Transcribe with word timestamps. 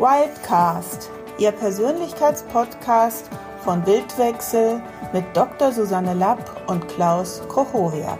Wildcast, 0.00 1.10
Ihr 1.38 1.52
Persönlichkeitspodcast 1.52 3.28
von 3.62 3.84
Bildwechsel 3.84 4.80
mit 5.12 5.26
Dr. 5.34 5.72
Susanne 5.72 6.14
Lapp 6.14 6.70
und 6.70 6.88
Klaus 6.88 7.42
Kochoriak. 7.48 8.18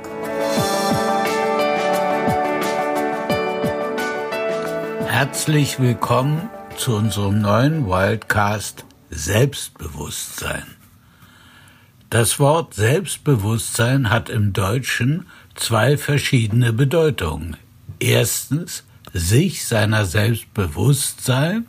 Herzlich 5.07 5.81
willkommen 5.81 6.51
zu 6.77 6.97
unserem 6.97 7.41
neuen 7.41 7.87
Wildcast 7.87 8.85
Selbstbewusstsein. 9.09 10.65
Das 12.11 12.39
Wort 12.39 12.75
Selbstbewusstsein 12.75 14.11
hat 14.11 14.29
im 14.29 14.53
Deutschen 14.53 15.31
zwei 15.55 15.97
verschiedene 15.97 16.75
Bedeutungen. 16.75 17.57
Erstens 18.01 18.85
sich 19.13 19.65
seiner 19.67 20.07
selbst 20.07 20.53
bewusst 20.55 21.25
sein. 21.25 21.67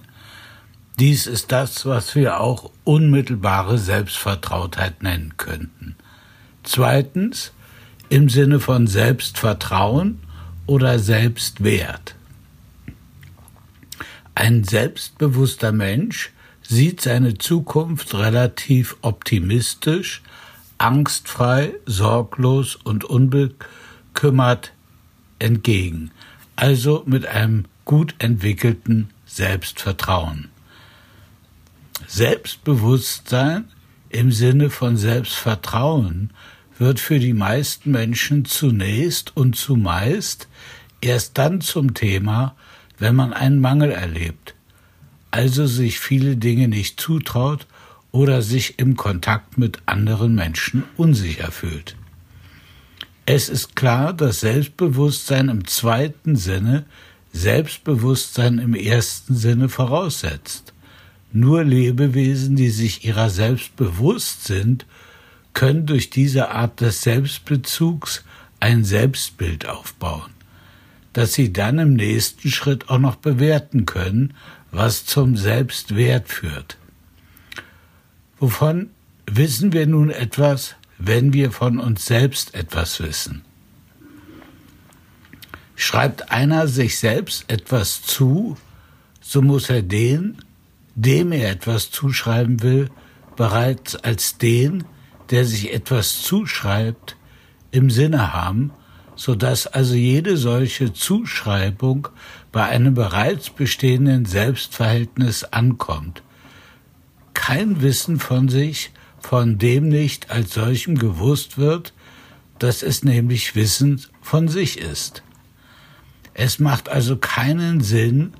Dies 0.99 1.27
ist 1.27 1.51
das, 1.51 1.85
was 1.85 2.15
wir 2.15 2.39
auch 2.39 2.71
unmittelbare 2.83 3.77
Selbstvertrautheit 3.77 5.01
nennen 5.03 5.33
könnten. 5.37 5.95
Zweitens 6.63 7.53
im 8.09 8.29
Sinne 8.29 8.59
von 8.59 8.87
Selbstvertrauen 8.87 10.19
oder 10.67 10.99
Selbstwert. 10.99 12.15
Ein 14.35 14.63
selbstbewusster 14.63 15.71
Mensch 15.71 16.31
sieht 16.61 17.01
seine 17.01 17.37
Zukunft 17.37 18.13
relativ 18.13 18.97
optimistisch, 19.01 20.21
angstfrei, 20.77 21.73
sorglos 21.85 22.75
und 22.75 23.03
unbekümmert 23.03 24.73
entgegen 25.39 26.11
also 26.61 27.01
mit 27.07 27.25
einem 27.25 27.65
gut 27.85 28.13
entwickelten 28.19 29.09
Selbstvertrauen. 29.25 30.49
Selbstbewusstsein 32.05 33.65
im 34.09 34.31
Sinne 34.31 34.69
von 34.69 34.95
Selbstvertrauen 34.95 36.29
wird 36.77 36.99
für 36.99 37.17
die 37.17 37.33
meisten 37.33 37.89
Menschen 37.89 38.45
zunächst 38.45 39.35
und 39.35 39.55
zumeist 39.55 40.47
erst 41.01 41.39
dann 41.39 41.61
zum 41.61 41.95
Thema, 41.95 42.55
wenn 42.99 43.15
man 43.15 43.33
einen 43.33 43.59
Mangel 43.59 43.89
erlebt, 43.89 44.53
also 45.31 45.65
sich 45.65 45.99
viele 45.99 46.37
Dinge 46.37 46.67
nicht 46.67 46.99
zutraut 46.99 47.65
oder 48.11 48.43
sich 48.43 48.77
im 48.77 48.95
Kontakt 48.97 49.57
mit 49.57 49.79
anderen 49.87 50.35
Menschen 50.35 50.83
unsicher 50.95 51.51
fühlt. 51.51 51.95
Es 53.25 53.49
ist 53.49 53.75
klar, 53.75 54.13
dass 54.13 54.39
Selbstbewusstsein 54.41 55.49
im 55.49 55.67
zweiten 55.67 56.35
Sinne 56.35 56.85
Selbstbewusstsein 57.33 58.57
im 58.57 58.73
ersten 58.73 59.35
Sinne 59.35 59.69
voraussetzt. 59.69 60.73
Nur 61.31 61.63
Lebewesen, 61.63 62.55
die 62.55 62.69
sich 62.69 63.05
ihrer 63.05 63.29
selbst 63.29 63.75
bewusst 63.77 64.45
sind, 64.45 64.85
können 65.53 65.85
durch 65.85 66.09
diese 66.09 66.49
Art 66.49 66.81
des 66.81 67.03
Selbstbezugs 67.03 68.23
ein 68.59 68.83
Selbstbild 68.83 69.67
aufbauen, 69.67 70.31
das 71.13 71.33
sie 71.33 71.53
dann 71.53 71.79
im 71.79 71.93
nächsten 71.93 72.49
Schritt 72.49 72.89
auch 72.89 72.99
noch 72.99 73.15
bewerten 73.15 73.85
können, 73.85 74.33
was 74.71 75.05
zum 75.05 75.37
Selbstwert 75.37 76.27
führt. 76.27 76.77
Wovon 78.39 78.89
wissen 79.25 79.73
wir 79.73 79.87
nun 79.87 80.09
etwas, 80.09 80.75
wenn 81.03 81.33
wir 81.33 81.51
von 81.51 81.79
uns 81.79 82.05
selbst 82.05 82.53
etwas 82.53 82.99
wissen. 82.99 83.43
Schreibt 85.75 86.31
einer 86.31 86.67
sich 86.67 86.99
selbst 86.99 87.45
etwas 87.47 88.03
zu, 88.03 88.55
so 89.19 89.41
muss 89.41 89.71
er 89.71 89.81
den, 89.81 90.37
dem 90.93 91.31
er 91.31 91.49
etwas 91.49 91.89
zuschreiben 91.89 92.61
will, 92.61 92.89
bereits 93.35 93.95
als 93.95 94.37
den, 94.37 94.83
der 95.31 95.45
sich 95.45 95.73
etwas 95.73 96.21
zuschreibt, 96.21 97.15
im 97.71 97.89
Sinne 97.89 98.31
haben, 98.33 98.71
so 99.15 99.33
dass 99.33 99.65
also 99.65 99.95
jede 99.95 100.37
solche 100.37 100.93
Zuschreibung 100.93 102.09
bei 102.51 102.65
einem 102.65 102.93
bereits 102.93 103.49
bestehenden 103.49 104.25
Selbstverhältnis 104.25 105.45
ankommt. 105.45 106.21
Kein 107.33 107.81
Wissen 107.81 108.19
von 108.19 108.49
sich 108.49 108.91
von 109.21 109.57
dem 109.57 109.87
nicht 109.87 110.29
als 110.29 110.53
solchem 110.53 110.97
gewusst 110.97 111.57
wird, 111.57 111.93
dass 112.59 112.83
es 112.83 113.03
nämlich 113.03 113.55
Wissen 113.55 114.01
von 114.21 114.47
sich 114.47 114.77
ist. 114.77 115.23
Es 116.33 116.59
macht 116.59 116.89
also 116.89 117.17
keinen 117.17 117.81
Sinn, 117.81 118.33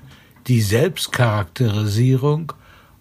die 0.47 0.61
Selbstcharakterisierung 0.61 2.53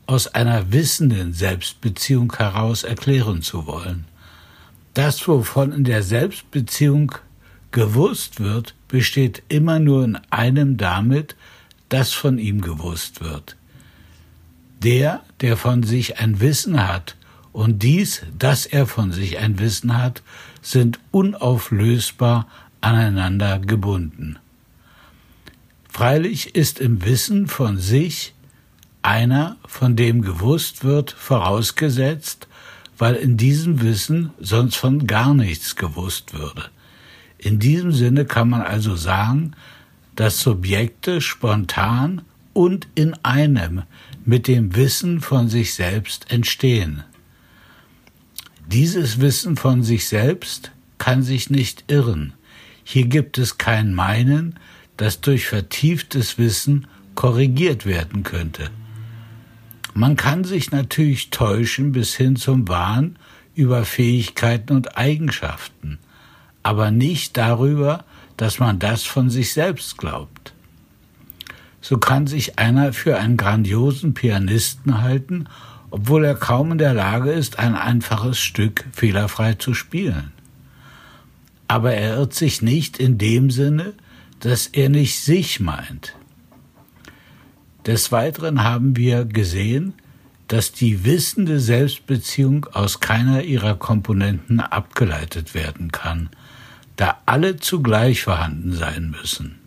aus 0.07 0.29
einer 0.29 0.73
wissenden 0.73 1.33
Selbstbeziehung 1.33 2.33
heraus 2.37 2.83
erklären 2.83 3.43
zu 3.43 3.67
wollen. 3.67 4.07
Das, 4.95 5.27
wovon 5.29 5.73
in 5.73 5.85
der 5.85 6.03
Selbstbeziehung 6.03 7.15
gewusst 7.71 8.41
wird, 8.41 8.75
besteht 8.89 9.43
immer 9.49 9.79
nur 9.79 10.05
in 10.05 10.17
einem 10.31 10.77
damit, 10.77 11.37
das 11.89 12.13
von 12.13 12.39
ihm 12.39 12.61
gewusst 12.61 13.21
wird. 13.21 13.57
Der, 14.81 15.23
der 15.41 15.57
von 15.57 15.83
sich 15.83 16.19
ein 16.19 16.41
Wissen 16.41 16.89
hat 16.89 17.17
und 17.53 17.83
dies, 17.83 18.23
dass 18.39 18.67
er 18.67 18.87
von 18.87 19.13
sich 19.13 19.39
ein 19.39 19.59
Wissen 19.59 19.97
hat, 19.97 20.23
sind 20.63 20.99
unauflösbar 21.11 22.47
aneinander 22.81 23.59
gebunden. 23.59 24.39
Freilich 25.89 26.55
ist 26.55 26.81
im 26.81 27.05
Wissen 27.05 27.49
von 27.49 27.79
sich 27.79 28.35
einer, 29.03 29.57
von 29.67 29.97
dem 29.97 30.23
gewusst 30.23 30.85
wird, 30.85 31.11
vorausgesetzt, 31.11 32.47
weil 32.97 33.15
in 33.15 33.37
diesem 33.37 33.81
Wissen 33.81 34.31
sonst 34.39 34.77
von 34.77 35.07
gar 35.07 35.35
nichts 35.35 35.75
gewusst 35.75 36.35
würde. 36.35 36.67
In 37.39 37.59
diesem 37.59 37.93
Sinne 37.93 38.27
kann 38.27 38.51
man 38.51 38.61
also 38.61 38.95
sagen, 38.95 39.53
dass 40.17 40.41
Subjekte 40.41 41.21
spontan 41.21 42.23
und 42.53 42.89
in 42.95 43.15
einem 43.23 43.83
mit 44.25 44.49
dem 44.49 44.77
Wissen 44.77 45.21
von 45.21 45.49
sich 45.49 45.75
selbst 45.75 46.31
entstehen. 46.31 47.05
Dieses 48.73 49.21
Wissen 49.21 49.57
von 49.57 49.83
sich 49.83 50.07
selbst 50.07 50.71
kann 50.97 51.25
sich 51.25 51.51
nicht 51.51 51.91
irren. 51.91 52.35
Hier 52.85 53.07
gibt 53.07 53.37
es 53.37 53.59
kein 53.59 53.93
Meinen, 53.95 54.61
das 54.97 55.21
durch 55.21 55.47
vertieftes 55.47 56.39
Wissen 56.39 56.87
korrigiert 57.17 57.85
werden 57.85 58.23
könnte. 58.23 58.71
Man 59.93 60.15
kann 60.15 60.45
sich 60.45 60.71
natürlich 60.71 61.31
täuschen 61.31 61.91
bis 61.91 62.15
hin 62.15 62.37
zum 62.37 62.69
Wahn 62.69 63.19
über 63.57 63.85
Fähigkeiten 63.85 64.77
und 64.77 64.97
Eigenschaften, 64.97 65.99
aber 66.63 66.93
nicht 66.93 67.37
darüber, 67.37 68.05
dass 68.37 68.61
man 68.61 68.79
das 68.79 69.03
von 69.03 69.31
sich 69.31 69.53
selbst 69.53 69.99
glaubt. 69.99 70.53
So 71.81 71.99
kann 71.99 72.29
sich 72.29 72.61
einer 72.61 72.93
für 72.93 73.19
einen 73.19 73.37
grandiosen 73.37 74.15
Pianisten 74.15 75.03
halten 75.03 75.49
obwohl 75.91 76.25
er 76.25 76.35
kaum 76.35 76.73
in 76.73 76.79
der 76.79 76.95
Lage 76.95 77.33
ist, 77.33 77.59
ein 77.59 77.75
einfaches 77.75 78.39
Stück 78.39 78.85
fehlerfrei 78.93 79.55
zu 79.55 79.75
spielen. 79.75 80.33
Aber 81.69 81.93
er 81.93 82.17
irrt 82.17 82.35
sich 82.35 82.63
nicht 82.63 82.99
in 82.99 83.19
dem 83.19 83.51
Sinne, 83.51 83.95
dass 84.41 84.67
er 84.67 84.89
nicht 84.89 85.21
sich 85.21 85.61
meint. 85.61 86.15
Des 87.87 88.13
Weiteren 88.13 88.63
haben 88.63 88.97
wir 88.97 89.25
gesehen, 89.25 89.95
dass 90.49 90.73
die 90.73 91.05
wissende 91.05 91.61
Selbstbeziehung 91.61 92.67
aus 92.73 93.01
keiner 93.01 93.43
ihrer 93.43 93.77
Komponenten 93.77 94.61
abgeleitet 94.61 95.55
werden 95.55 95.93
kann, 95.93 96.29
da 96.97 97.19
alle 97.27 97.57
zugleich 97.57 98.23
vorhanden 98.23 98.73
sein 98.73 99.11
müssen. 99.11 99.61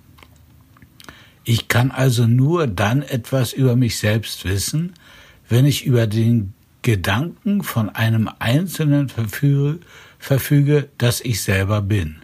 Ich 1.46 1.68
kann 1.68 1.92
also 1.92 2.28
nur 2.28 2.68
dann 2.68 3.02
etwas 3.02 3.54
über 3.54 3.76
mich 3.76 3.98
selbst 3.98 4.46
wissen, 4.46 4.94
wenn 5.54 5.68
ich 5.68 5.86
über 5.86 6.08
den 6.08 6.56
Gedanken 6.82 7.62
von 7.62 7.88
einem 7.90 8.28
Einzelnen 8.40 9.08
verfüge, 9.08 9.82
verfüge, 10.18 10.90
dass 10.98 11.22
ich 11.22 11.44
selber 11.44 11.84
bin. 11.84 12.16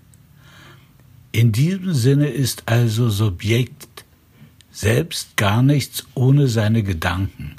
In 1.31 1.51
diesem 1.51 1.93
Sinne 1.93 2.29
ist 2.29 2.63
also 2.65 3.11
Subjekt 3.11 4.03
selbst 4.71 5.37
gar 5.37 5.61
nichts 5.61 6.07
ohne 6.15 6.47
seine 6.47 6.81
Gedanken. 6.81 7.55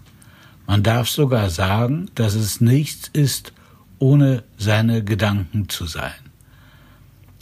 Man 0.67 0.83
darf 0.83 1.09
sogar 1.09 1.51
sagen, 1.51 2.11
dass 2.17 2.35
es 2.35 2.61
nichts 2.61 3.09
ist, 3.13 3.53
ohne 4.01 4.43
seine 4.59 5.05
Gedanken 5.05 5.69
zu 5.69 5.87
sein. 5.87 6.19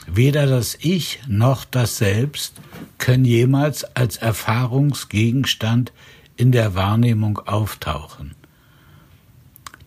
Weder 0.07 0.47
das 0.47 0.77
Ich 0.83 1.21
noch 1.27 1.65
das 1.65 1.97
Selbst 1.97 2.57
können 2.99 3.25
jemals 3.25 3.85
als 3.97 4.19
Erfahrungsgegenstand 4.19 5.93
in 6.39 6.53
der 6.53 6.75
Wahrnehmung 6.75 7.39
auftauchen. 7.41 8.35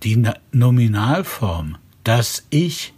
Die 0.03 0.24
Nominalform 0.51 1.77
das 2.03 2.45
Ich 2.50 2.94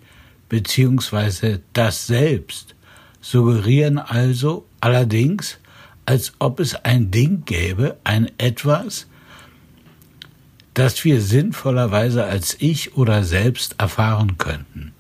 bzw. 0.50 1.60
das 1.74 2.08
Selbst 2.08 2.76
suggerieren 3.22 3.98
also 3.98 4.66
allerdings 4.82 5.60
als 6.06 6.34
ob 6.40 6.60
es 6.60 6.76
ein 6.76 7.12
Ding 7.12 7.46
gäbe, 7.46 7.98
ein 8.04 8.30
etwas, 8.38 9.08
das 10.74 11.04
wir 11.06 11.22
sinnvollerweise 11.22 12.26
als 12.26 12.58
ich 12.60 12.98
oder 12.98 13.24
selbst 13.24 13.76
erfahren 13.78 14.38
könnten. 14.38 14.92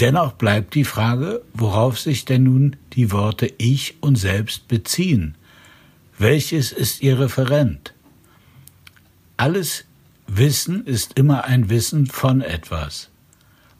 Dennoch 0.00 0.32
bleibt 0.32 0.74
die 0.74 0.84
Frage, 0.84 1.42
worauf 1.54 2.00
sich 2.00 2.24
denn 2.24 2.42
nun 2.44 2.76
die 2.94 3.12
Worte 3.12 3.52
ich 3.58 4.02
und 4.02 4.16
selbst 4.16 4.66
beziehen. 4.66 5.36
Welches 6.22 6.70
ist 6.70 7.02
ihr 7.02 7.18
Referent? 7.18 7.94
Alles 9.36 9.86
Wissen 10.28 10.86
ist 10.86 11.18
immer 11.18 11.46
ein 11.46 11.68
Wissen 11.68 12.06
von 12.06 12.42
etwas, 12.42 13.10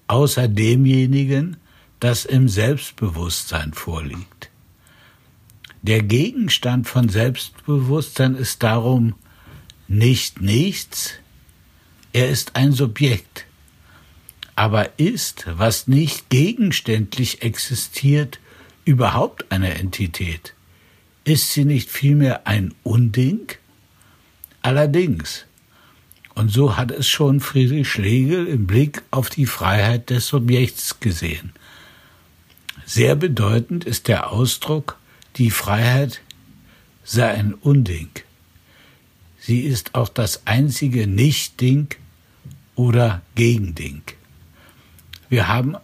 außer 0.08 0.48
demjenigen, 0.48 1.56
das 2.00 2.24
im 2.24 2.48
Selbstbewusstsein 2.48 3.72
vorliegt. 3.74 4.50
Der 5.82 6.02
Gegenstand 6.02 6.88
von 6.88 7.08
Selbstbewusstsein 7.08 8.34
ist 8.34 8.64
darum 8.64 9.14
nicht 9.86 10.40
nichts, 10.40 11.12
er 12.12 12.28
ist 12.28 12.56
ein 12.56 12.72
Subjekt. 12.72 13.46
Aber 14.56 14.98
ist, 14.98 15.44
was 15.46 15.86
nicht 15.86 16.28
gegenständlich 16.28 17.42
existiert, 17.42 18.40
überhaupt 18.84 19.52
eine 19.52 19.74
Entität? 19.74 20.56
Ist 21.24 21.52
sie 21.52 21.64
nicht 21.64 21.90
vielmehr 21.90 22.46
ein 22.46 22.74
Unding? 22.82 23.52
Allerdings, 24.60 25.44
und 26.34 26.50
so 26.50 26.76
hat 26.76 26.90
es 26.90 27.08
schon 27.08 27.40
Friedrich 27.40 27.88
Schlegel 27.88 28.46
im 28.46 28.66
Blick 28.66 29.02
auf 29.10 29.30
die 29.30 29.46
Freiheit 29.46 30.10
des 30.10 30.28
Subjekts 30.28 30.98
gesehen. 31.00 31.52
Sehr 32.84 33.14
bedeutend 33.14 33.84
ist 33.84 34.08
der 34.08 34.32
Ausdruck, 34.32 34.98
die 35.36 35.50
Freiheit 35.50 36.20
sei 37.04 37.28
ein 37.28 37.54
Unding. 37.54 38.10
Sie 39.38 39.60
ist 39.60 39.94
auch 39.94 40.08
das 40.08 40.46
einzige 40.46 41.06
Nicht-Ding 41.06 41.88
oder 42.74 43.22
Gegending. 43.34 44.02
Wir 45.28 45.48
haben 45.48 45.76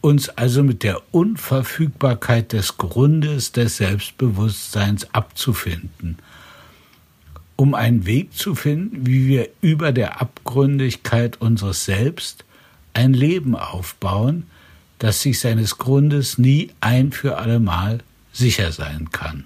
uns 0.00 0.28
also 0.30 0.62
mit 0.62 0.82
der 0.82 1.02
Unverfügbarkeit 1.12 2.52
des 2.52 2.78
Grundes 2.78 3.52
des 3.52 3.76
Selbstbewusstseins 3.76 5.12
abzufinden, 5.14 6.18
um 7.56 7.74
einen 7.74 8.06
Weg 8.06 8.32
zu 8.32 8.54
finden, 8.54 9.06
wie 9.06 9.28
wir 9.28 9.48
über 9.60 9.92
der 9.92 10.20
Abgründigkeit 10.20 11.40
unseres 11.40 11.84
Selbst 11.84 12.44
ein 12.94 13.12
Leben 13.12 13.54
aufbauen, 13.54 14.44
das 14.98 15.22
sich 15.22 15.40
seines 15.40 15.78
Grundes 15.78 16.38
nie 16.38 16.70
ein 16.80 17.12
für 17.12 17.38
allemal 17.38 18.00
sicher 18.32 18.72
sein 18.72 19.10
kann. 19.10 19.44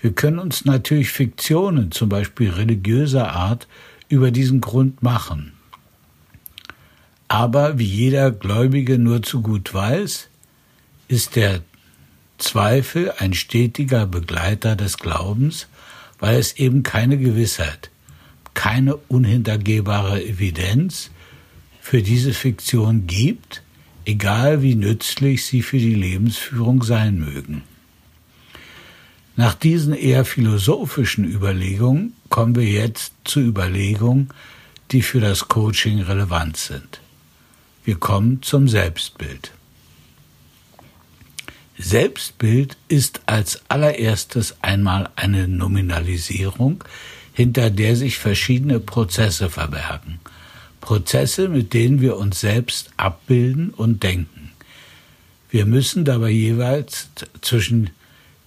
Wir 0.00 0.12
können 0.12 0.38
uns 0.38 0.64
natürlich 0.64 1.10
Fiktionen, 1.10 1.92
zum 1.92 2.08
Beispiel 2.08 2.50
religiöser 2.50 3.32
Art, 3.32 3.68
über 4.08 4.30
diesen 4.30 4.60
Grund 4.60 5.02
machen. 5.02 5.52
Aber 7.30 7.78
wie 7.78 7.84
jeder 7.84 8.32
Gläubige 8.32 8.98
nur 8.98 9.22
zu 9.22 9.40
gut 9.40 9.72
weiß, 9.72 10.28
ist 11.06 11.36
der 11.36 11.60
Zweifel 12.38 13.12
ein 13.18 13.34
stetiger 13.34 14.04
Begleiter 14.04 14.74
des 14.74 14.98
Glaubens, 14.98 15.68
weil 16.18 16.40
es 16.40 16.54
eben 16.54 16.82
keine 16.82 17.18
Gewissheit, 17.18 17.90
keine 18.54 18.96
unhintergehbare 18.96 20.24
Evidenz 20.24 21.12
für 21.80 22.02
diese 22.02 22.34
Fiktion 22.34 23.06
gibt, 23.06 23.62
egal 24.04 24.60
wie 24.60 24.74
nützlich 24.74 25.44
sie 25.44 25.62
für 25.62 25.78
die 25.78 25.94
Lebensführung 25.94 26.82
sein 26.82 27.20
mögen. 27.20 27.62
Nach 29.36 29.54
diesen 29.54 29.94
eher 29.94 30.24
philosophischen 30.24 31.32
Überlegungen 31.32 32.14
kommen 32.28 32.56
wir 32.56 32.66
jetzt 32.66 33.12
zu 33.22 33.38
Überlegungen, 33.38 34.30
die 34.90 35.02
für 35.02 35.20
das 35.20 35.46
Coaching 35.46 36.00
relevant 36.00 36.56
sind. 36.56 36.99
Wir 37.84 37.96
kommen 37.96 38.42
zum 38.42 38.68
Selbstbild. 38.68 39.52
Selbstbild 41.78 42.76
ist 42.88 43.22
als 43.24 43.62
allererstes 43.68 44.56
einmal 44.60 45.08
eine 45.16 45.48
Nominalisierung, 45.48 46.84
hinter 47.32 47.70
der 47.70 47.96
sich 47.96 48.18
verschiedene 48.18 48.80
Prozesse 48.80 49.48
verbergen. 49.48 50.20
Prozesse, 50.82 51.48
mit 51.48 51.72
denen 51.72 52.02
wir 52.02 52.16
uns 52.16 52.40
selbst 52.40 52.90
abbilden 52.98 53.70
und 53.70 54.02
denken. 54.02 54.52
Wir 55.48 55.64
müssen 55.64 56.04
dabei 56.04 56.30
jeweils 56.30 57.08
zwischen 57.40 57.90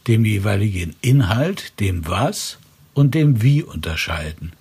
dem 0.07 0.25
jeweiligen 0.25 0.95
Inhalt, 1.01 1.79
dem 1.79 2.07
Was 2.07 2.59
und 2.93 3.15
dem 3.15 3.41
Wie 3.41 3.63
unterscheiden. 3.63 4.53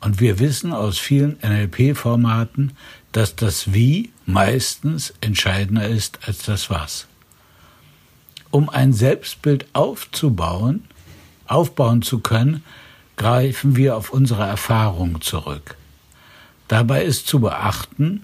Und 0.00 0.20
wir 0.20 0.38
wissen 0.38 0.72
aus 0.72 0.98
vielen 0.98 1.38
NLP-Formaten, 1.42 2.72
dass 3.16 3.34
das 3.34 3.72
Wie 3.72 4.10
meistens 4.26 5.14
entscheidender 5.22 5.88
ist 5.88 6.18
als 6.28 6.42
das 6.42 6.68
Was. 6.68 7.06
Um 8.50 8.68
ein 8.68 8.92
Selbstbild 8.92 9.64
aufzubauen, 9.72 10.84
aufbauen 11.46 12.02
zu 12.02 12.18
können, 12.18 12.62
greifen 13.16 13.74
wir 13.74 13.96
auf 13.96 14.10
unsere 14.10 14.44
Erfahrung 14.44 15.22
zurück. 15.22 15.78
Dabei 16.68 17.04
ist 17.04 17.26
zu 17.26 17.40
beachten, 17.40 18.20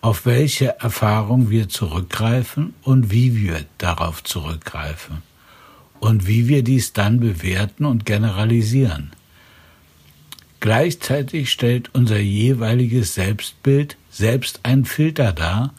auf 0.00 0.24
welche 0.24 0.80
Erfahrung 0.80 1.50
wir 1.50 1.68
zurückgreifen 1.68 2.72
und 2.80 3.10
wie 3.10 3.36
wir 3.36 3.66
darauf 3.76 4.24
zurückgreifen 4.24 5.20
und 5.98 6.26
wie 6.26 6.48
wir 6.48 6.64
dies 6.64 6.94
dann 6.94 7.20
bewerten 7.20 7.84
und 7.84 8.06
generalisieren. 8.06 9.10
Gleichzeitig 10.60 11.52
stellt 11.52 11.94
unser 11.94 12.18
jeweiliges 12.18 13.12
Selbstbild 13.12 13.98
selbst 14.10 14.60
einen 14.64 14.84
Filter 14.84 15.32
dar, 15.32 15.72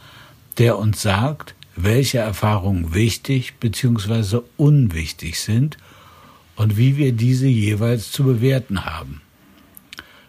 der 0.58 0.78
uns 0.78 1.02
sagt, 1.02 1.56
welche 1.76 2.20
Erfahrungen 2.20 2.94
wichtig 2.94 3.56
bzw. 3.60 4.42
unwichtig 4.58 5.40
sind 5.40 5.78
und 6.56 6.78
wie 6.78 6.98
wir 6.98 7.14
diese 7.14 7.48
jeweils 7.48 8.12
zu 8.12 8.24
bewerten 8.24 8.86
haben. 8.86 9.22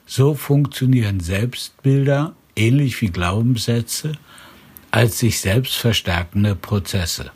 So 0.06 0.34
funktionieren 0.34 1.20
Selbstbilder 1.20 2.34
ähnlich 2.56 3.00
wie 3.00 3.08
Glaubenssätze 3.08 4.12
als 4.90 5.19
sich 5.19 5.40
selbst 5.40 5.75
verstärkende 5.76 6.54
Prozesse. 6.54 7.31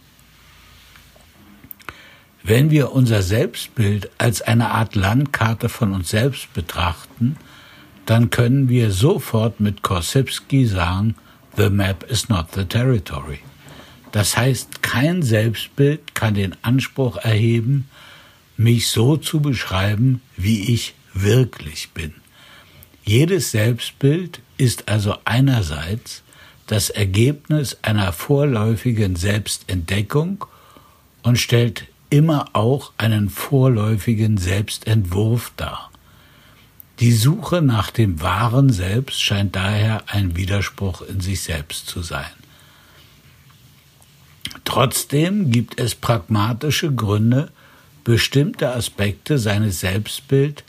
Wenn 2.43 2.71
wir 2.71 2.93
unser 2.93 3.23
Selbstbild 3.23 4.11
als 4.19 4.41
eine 4.43 4.71
Art 4.71 4.95
Landkarte 4.95 5.69
von 5.69 5.93
uns 5.93 6.11
selbst 6.11 6.53
betrachten, 6.55 7.37
dann 8.07 8.31
können 8.31 8.69
wir 8.69 8.91
sofort 8.91 9.61
mit 9.61 9.83
Korsipski 9.83 10.67
sagen, 10.67 11.17
The 11.57 11.71
map 11.71 12.05
is 12.11 12.29
not 12.29 12.49
the 12.55 12.65
territory. 12.65 13.41
Das 14.13 14.37
heißt, 14.37 14.83
kein 14.83 15.23
Selbstbild 15.23 16.15
kann 16.15 16.35
den 16.35 16.55
Anspruch 16.63 17.17
erheben, 17.17 17.89
mich 18.57 18.89
so 18.89 19.17
zu 19.17 19.41
beschreiben, 19.41 20.23
wie 20.37 20.73
ich 20.73 20.95
wirklich 21.13 21.91
bin. 21.91 22.15
Jedes 23.05 23.51
Selbstbild 23.51 24.41
ist 24.59 24.89
also 24.89 25.17
einerseits 25.25 26.23
das 26.67 26.91
Ergebnis 26.91 27.79
einer 27.83 28.13
vorläufigen 28.13 29.17
Selbstentdeckung 29.17 30.45
und 31.23 31.39
stellt 31.39 31.87
immer 32.11 32.47
auch 32.55 32.93
einen 32.99 33.31
vorläufigen 33.31 34.37
Selbstentwurf 34.37 35.53
dar. 35.57 35.91
Die 37.01 37.13
Suche 37.13 37.61
nach 37.61 37.91
dem 37.91 38.23
wahren 38.23 38.71
Selbst 38.71 39.23
scheint 39.23 39.55
daher 39.55 40.05
ein 40.07 40.35
Widerspruch 40.37 41.03
in 41.03 41.21
sich 41.21 41.43
selbst 41.43 41.89
zu 41.89 42.03
sein. 42.03 42.25
Trotzdem 44.65 45.51
gibt 45.51 45.79
es 45.79 45.95
pragmatische 45.95 46.93
Gründe, 46.93 47.51
bestimmte 48.03 48.71
Aspekte 48.73 49.39
seines 49.39 49.81
Selbstbild 49.81 50.65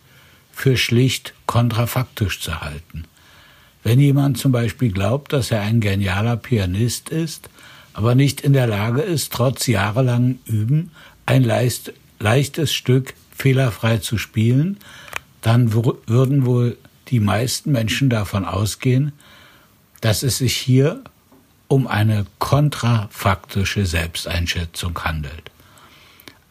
für 0.52 0.76
schlicht 0.76 1.34
kontrafaktisch 1.46 2.42
zu 2.42 2.60
halten. 2.60 3.06
Wenn 3.84 4.00
jemand 4.00 4.38
zum 4.38 4.52
Beispiel 4.52 4.92
glaubt, 4.92 5.32
dass 5.32 5.52
er 5.52 5.62
ein 5.62 5.80
genialer 5.80 6.36
Pianist 6.36 7.10
ist, 7.10 7.50
aber 7.94 8.16
nicht 8.16 8.42
in 8.42 8.54
der 8.54 8.68
Lage 8.68 9.02
ist, 9.02 9.32
trotz 9.32 9.68
jahrelangem 9.68 10.40
Üben 10.46 10.92
ein 11.26 11.44
leicht, 11.44 11.94
leichtes 12.20 12.74
Stück 12.74 13.14
fehlerfrei 13.34 14.00
zu 14.00 14.18
spielen, 14.18 14.78
dann 15.48 15.72
würden 15.72 16.46
wohl 16.46 16.78
die 17.08 17.22
meisten 17.22 17.72
Menschen 17.72 18.10
davon 18.10 18.44
ausgehen, 18.44 19.14
dass 20.02 20.22
es 20.22 20.40
sich 20.40 20.58
hier 20.58 21.06
um 21.70 21.88
eine 21.88 22.26
kontrafaktische 22.38 23.86
Selbsteinschätzung 23.86 25.00
handelt. 25.06 25.50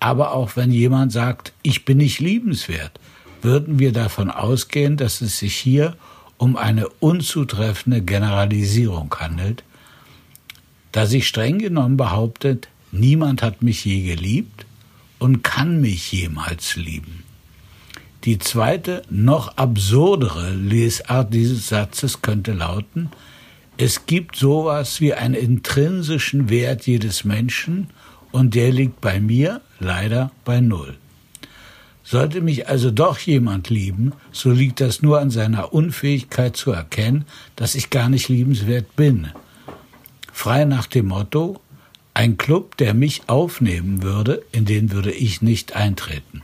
Aber 0.00 0.32
auch 0.32 0.56
wenn 0.56 0.72
jemand 0.72 1.12
sagt, 1.12 1.52
ich 1.60 1.84
bin 1.84 1.98
nicht 1.98 2.20
liebenswert, 2.20 2.98
würden 3.42 3.78
wir 3.78 3.92
davon 3.92 4.30
ausgehen, 4.30 4.96
dass 4.96 5.20
es 5.20 5.40
sich 5.40 5.54
hier 5.54 5.94
um 6.38 6.56
eine 6.56 6.88
unzutreffende 6.88 8.00
Generalisierung 8.00 9.14
handelt, 9.18 9.62
da 10.92 11.04
sich 11.04 11.28
streng 11.28 11.58
genommen 11.58 11.98
behauptet, 11.98 12.68
niemand 12.92 13.42
hat 13.42 13.60
mich 13.60 13.84
je 13.84 14.14
geliebt 14.14 14.64
und 15.18 15.42
kann 15.42 15.82
mich 15.82 16.12
jemals 16.12 16.76
lieben. 16.76 17.25
Die 18.26 18.38
zweite, 18.40 19.02
noch 19.08 19.56
absurdere 19.56 20.52
Lesart 20.52 21.32
dieses 21.32 21.68
Satzes 21.68 22.22
könnte 22.22 22.52
lauten, 22.54 23.10
es 23.76 24.06
gibt 24.06 24.34
sowas 24.34 25.00
wie 25.00 25.14
einen 25.14 25.34
intrinsischen 25.34 26.48
Wert 26.50 26.88
jedes 26.88 27.24
Menschen 27.24 27.90
und 28.32 28.56
der 28.56 28.72
liegt 28.72 29.00
bei 29.00 29.20
mir 29.20 29.60
leider 29.78 30.32
bei 30.44 30.60
Null. 30.60 30.96
Sollte 32.02 32.40
mich 32.40 32.68
also 32.68 32.90
doch 32.90 33.18
jemand 33.20 33.70
lieben, 33.70 34.12
so 34.32 34.50
liegt 34.50 34.80
das 34.80 35.02
nur 35.02 35.20
an 35.20 35.30
seiner 35.30 35.72
Unfähigkeit 35.72 36.56
zu 36.56 36.72
erkennen, 36.72 37.26
dass 37.54 37.76
ich 37.76 37.90
gar 37.90 38.08
nicht 38.08 38.28
liebenswert 38.28 38.96
bin. 38.96 39.28
Frei 40.32 40.64
nach 40.64 40.88
dem 40.88 41.06
Motto, 41.06 41.60
ein 42.12 42.38
Club, 42.38 42.76
der 42.76 42.92
mich 42.92 43.28
aufnehmen 43.28 44.02
würde, 44.02 44.42
in 44.50 44.64
den 44.64 44.90
würde 44.90 45.12
ich 45.12 45.42
nicht 45.42 45.76
eintreten. 45.76 46.42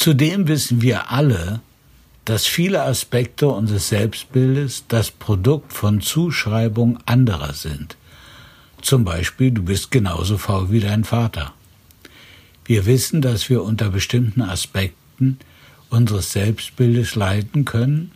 Zudem 0.00 0.48
wissen 0.48 0.80
wir 0.80 1.10
alle, 1.10 1.60
dass 2.24 2.46
viele 2.46 2.84
Aspekte 2.84 3.48
unseres 3.48 3.90
Selbstbildes 3.90 4.84
das 4.88 5.10
Produkt 5.10 5.74
von 5.74 6.00
Zuschreibung 6.00 6.98
anderer 7.04 7.52
sind. 7.52 7.98
Zum 8.80 9.04
Beispiel, 9.04 9.50
du 9.50 9.62
bist 9.62 9.90
genauso 9.90 10.38
faul 10.38 10.70
wie 10.70 10.80
dein 10.80 11.04
Vater. 11.04 11.52
Wir 12.64 12.86
wissen, 12.86 13.20
dass 13.20 13.50
wir 13.50 13.62
unter 13.62 13.90
bestimmten 13.90 14.40
Aspekten 14.40 15.38
unseres 15.90 16.32
Selbstbildes 16.32 17.14
leiden 17.14 17.66
können 17.66 18.12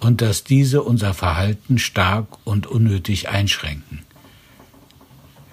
und 0.00 0.20
dass 0.20 0.44
diese 0.44 0.82
unser 0.82 1.14
Verhalten 1.14 1.78
stark 1.78 2.26
und 2.44 2.66
unnötig 2.66 3.30
einschränken. 3.30 4.00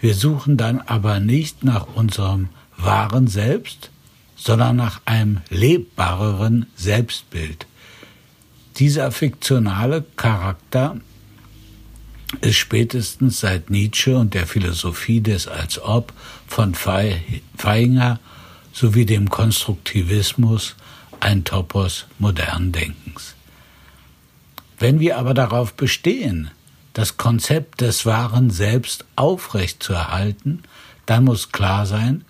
Wir 0.01 0.15
suchen 0.15 0.57
dann 0.57 0.81
aber 0.81 1.21
nicht 1.21 1.63
nach 1.63 1.87
unserem 1.95 2.49
wahren 2.75 3.27
Selbst, 3.27 3.89
sondern 4.45 4.75
nach 4.75 5.01
einem 5.05 5.41
lebbareren 5.49 6.67
Selbstbild. 6.75 7.65
Dieser 8.77 9.11
fiktionale 9.11 10.05
Charakter 10.17 10.97
ist 12.41 12.57
spätestens 12.57 13.39
seit 13.39 13.71
Nietzsche 13.71 14.15
und 14.15 14.35
der 14.35 14.45
Philosophie 14.45 15.19
des 15.19 15.47
Als 15.47 15.81
ob 15.81 16.13
von 16.45 16.75
Feinger 16.75 18.19
sowie 18.71 19.07
dem 19.07 19.31
Konstruktivismus 19.31 20.75
ein 21.21 21.43
Topos 21.43 22.05
modernen 22.19 22.71
Denkens. 22.71 23.33
Wenn 24.77 24.99
wir 24.99 25.17
aber 25.17 25.33
darauf 25.33 25.73
bestehen, 25.73 26.51
das 26.93 27.17
Konzept 27.17 27.81
des 27.81 28.05
wahren 28.05 28.51
Selbst 28.51 29.05
aufrechtzuerhalten, 29.15 30.61
dann 31.07 31.23
muss 31.23 31.51
klar 31.51 31.87
sein, 31.87 32.25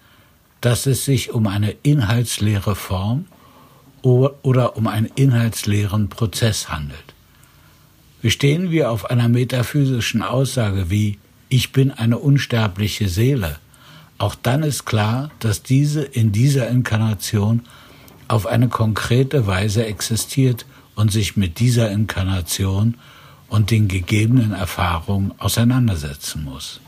dass 0.66 0.88
es 0.88 1.06
sich 1.06 1.32
um 1.32 1.46
eine 1.46 1.76
inhaltsleere 1.84 2.76
Form 2.76 3.26
oder 4.02 4.76
um 4.76 4.88
einen 4.88 5.12
inhaltsleeren 5.14 6.10
Prozess 6.10 6.70
handelt. 6.70 7.14
Bestehen 8.24 8.72
wir 8.72 8.90
auf 8.90 9.06
einer 9.06 9.30
metaphysischen 9.30 10.24
Aussage 10.24 10.90
wie 10.90 11.20
Ich 11.50 11.72
bin 11.72 11.92
eine 11.92 12.18
unsterbliche 12.18 13.10
Seele, 13.10 13.58
auch 14.18 14.34
dann 14.34 14.64
ist 14.64 14.86
klar, 14.86 15.30
dass 15.38 15.62
diese 15.62 16.02
in 16.02 16.32
dieser 16.32 16.68
Inkarnation 16.68 17.62
auf 18.28 18.48
eine 18.48 18.68
konkrete 18.68 19.46
Weise 19.46 19.86
existiert 19.86 20.66
und 20.96 21.12
sich 21.12 21.38
mit 21.38 21.60
dieser 21.60 21.92
Inkarnation 21.92 22.96
und 23.50 23.70
den 23.70 23.88
gegebenen 23.88 24.52
Erfahrungen 24.52 25.32
auseinandersetzen 25.38 26.44
muss. 26.44 26.82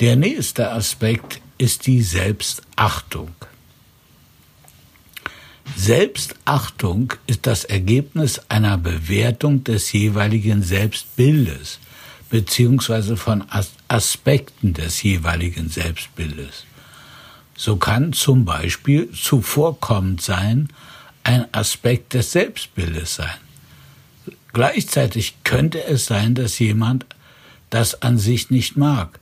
Der 0.00 0.16
nächste 0.16 0.72
Aspekt 0.72 1.41
ist 1.62 1.86
die 1.86 2.02
Selbstachtung. 2.02 3.30
Selbstachtung 5.76 7.12
ist 7.28 7.46
das 7.46 7.62
Ergebnis 7.62 8.40
einer 8.48 8.76
Bewertung 8.76 9.62
des 9.62 9.92
jeweiligen 9.92 10.64
Selbstbildes 10.64 11.78
beziehungsweise 12.30 13.16
von 13.16 13.44
Aspekten 13.86 14.74
des 14.74 15.04
jeweiligen 15.04 15.68
Selbstbildes. 15.68 16.64
So 17.56 17.76
kann 17.76 18.12
zum 18.12 18.44
Beispiel 18.44 19.12
zuvorkommend 19.12 20.20
sein 20.20 20.68
ein 21.22 21.46
Aspekt 21.54 22.14
des 22.14 22.32
Selbstbildes 22.32 23.14
sein. 23.14 23.38
Gleichzeitig 24.52 25.36
könnte 25.44 25.84
es 25.84 26.06
sein, 26.06 26.34
dass 26.34 26.58
jemand 26.58 27.06
das 27.70 28.02
an 28.02 28.18
sich 28.18 28.50
nicht 28.50 28.76
mag, 28.76 29.20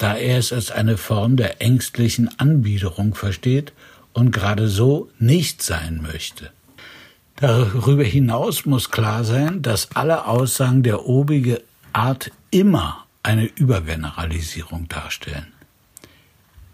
da 0.00 0.16
er 0.16 0.38
es 0.38 0.50
als 0.50 0.70
eine 0.70 0.96
Form 0.96 1.36
der 1.36 1.60
ängstlichen 1.60 2.30
Anbiederung 2.40 3.14
versteht 3.14 3.74
und 4.14 4.30
gerade 4.32 4.66
so 4.66 5.10
nicht 5.18 5.62
sein 5.62 6.00
möchte. 6.00 6.50
Darüber 7.36 8.02
hinaus 8.02 8.64
muss 8.64 8.90
klar 8.90 9.24
sein, 9.24 9.60
dass 9.60 9.94
alle 9.94 10.26
Aussagen 10.26 10.82
der 10.82 11.04
obige 11.04 11.62
Art 11.92 12.30
immer 12.50 13.04
eine 13.22 13.44
Übergeneralisierung 13.44 14.88
darstellen. 14.88 15.52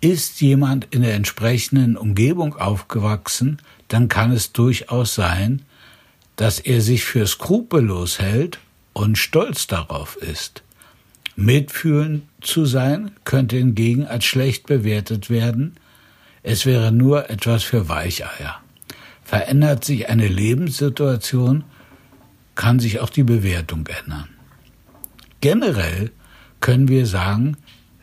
Ist 0.01 0.41
jemand 0.41 0.87
in 0.93 1.03
der 1.03 1.15
entsprechenden 1.15 1.97
Umgebung 1.97 2.55
aufgewachsen, 2.55 3.59
dann 3.89 4.07
kann 4.07 4.31
es 4.31 4.53
durchaus 4.53 5.17
sein, 5.17 5.63
dass 6.37 6.61
er 6.61 6.81
sich 6.81 7.05
für 7.05 7.27
skrupellos 7.27 8.21
hält 8.21 8.61
und 8.93 9.19
stolz 9.19 9.67
darauf 9.67 10.15
ist. 10.15 10.63
Mitfühlend 11.37 12.25
zu 12.41 12.65
sein 12.65 13.11
könnte 13.25 13.57
hingegen 13.57 14.07
als 14.07 14.25
schlecht 14.25 14.67
bewertet 14.67 15.29
werden, 15.29 15.77
es 16.43 16.65
wäre 16.65 16.93
nur 16.93 17.29
etwas 17.29 17.63
für 17.63 17.89
Weicheier. 17.89 18.61
Verändert 19.23 19.85
sich 19.85 20.09
eine 20.09 20.29
Lebenssituation, 20.29 21.65
kann 22.55 22.81
sich 22.81 23.01
auch 23.01 23.11
die 23.11 23.25
Bewertung 23.25 23.87
ändern. 23.87 24.29
Generell 25.41 26.11
können 26.61 26.89
wir 26.89 27.07
sagen, 27.07 27.57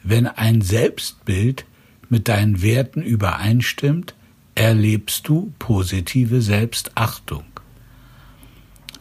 wenn 0.04 0.28
ein 0.28 0.62
Selbstbild 0.62 1.66
mit 2.10 2.28
deinen 2.28 2.62
Werten 2.62 3.02
übereinstimmt, 3.02 4.14
erlebst 4.54 5.28
du 5.28 5.54
positive 5.58 6.42
Selbstachtung. 6.42 7.46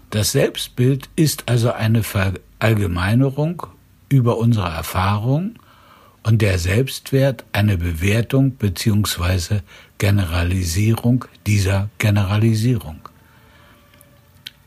Das 0.09 0.33
Selbstbild 0.33 1.11
ist 1.17 1.49
also 1.49 1.73
eine 1.73 2.03
Verallgemeinerung 2.03 3.67
über 4.13 4.39
unsere 4.39 4.69
Erfahrung 4.69 5.55
und 6.23 6.43
der 6.43 6.59
Selbstwert 6.59 7.45
eine 7.53 7.79
Bewertung 7.79 8.53
bzw. 8.53 9.61
Generalisierung 9.99 11.25
dieser 11.47 11.91
Generalisierung. 11.99 13.09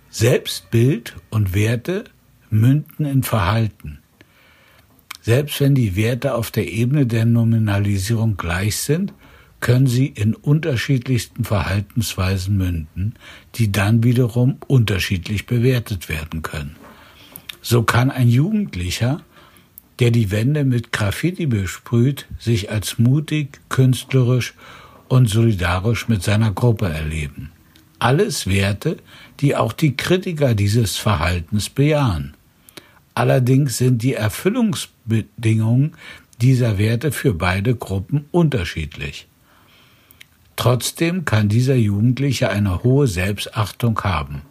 Selbstbild 0.09 1.15
und 1.29 1.53
Werte 1.53 2.05
münden 2.49 3.05
in 3.05 3.23
Verhalten. 3.23 3.99
Selbst 5.21 5.59
wenn 5.59 5.75
die 5.75 5.95
Werte 5.95 6.35
auf 6.35 6.51
der 6.51 6.71
Ebene 6.71 7.05
der 7.05 7.25
Nominalisierung 7.25 8.37
gleich 8.37 8.77
sind, 8.77 9.13
können 9.59 9.87
sie 9.87 10.07
in 10.07 10.35
unterschiedlichsten 10.35 11.43
Verhaltensweisen 11.43 12.55
münden, 12.55 13.15
die 13.55 13.71
dann 13.71 14.03
wiederum 14.03 14.57
unterschiedlich 14.67 15.47
bewertet 15.47 16.09
werden 16.09 16.43
können. 16.43 16.75
So 17.61 17.81
kann 17.81 18.11
ein 18.11 18.27
Jugendlicher 18.27 19.21
der 19.99 20.11
die 20.11 20.31
Wände 20.31 20.63
mit 20.63 20.91
Graffiti 20.91 21.45
besprüht, 21.45 22.27
sich 22.39 22.69
als 22.71 22.99
mutig, 22.99 23.61
künstlerisch 23.69 24.53
und 25.07 25.29
solidarisch 25.29 26.07
mit 26.07 26.23
seiner 26.23 26.51
Gruppe 26.51 26.87
erleben. 26.89 27.51
Alles 27.99 28.47
Werte, 28.47 28.97
die 29.39 29.55
auch 29.55 29.73
die 29.73 29.95
Kritiker 29.95 30.53
dieses 30.53 30.97
Verhaltens 30.97 31.69
bejahen. 31.69 32.33
Allerdings 33.13 33.77
sind 33.77 34.03
die 34.03 34.13
Erfüllungsbedingungen 34.13 35.93
dieser 36.41 36.77
Werte 36.77 37.11
für 37.11 37.33
beide 37.33 37.75
Gruppen 37.75 38.25
unterschiedlich. 38.31 39.27
Trotzdem 40.57 41.25
kann 41.25 41.49
dieser 41.49 41.75
Jugendliche 41.75 42.49
eine 42.49 42.83
hohe 42.83 43.07
Selbstachtung 43.07 43.99
haben. 44.01 44.41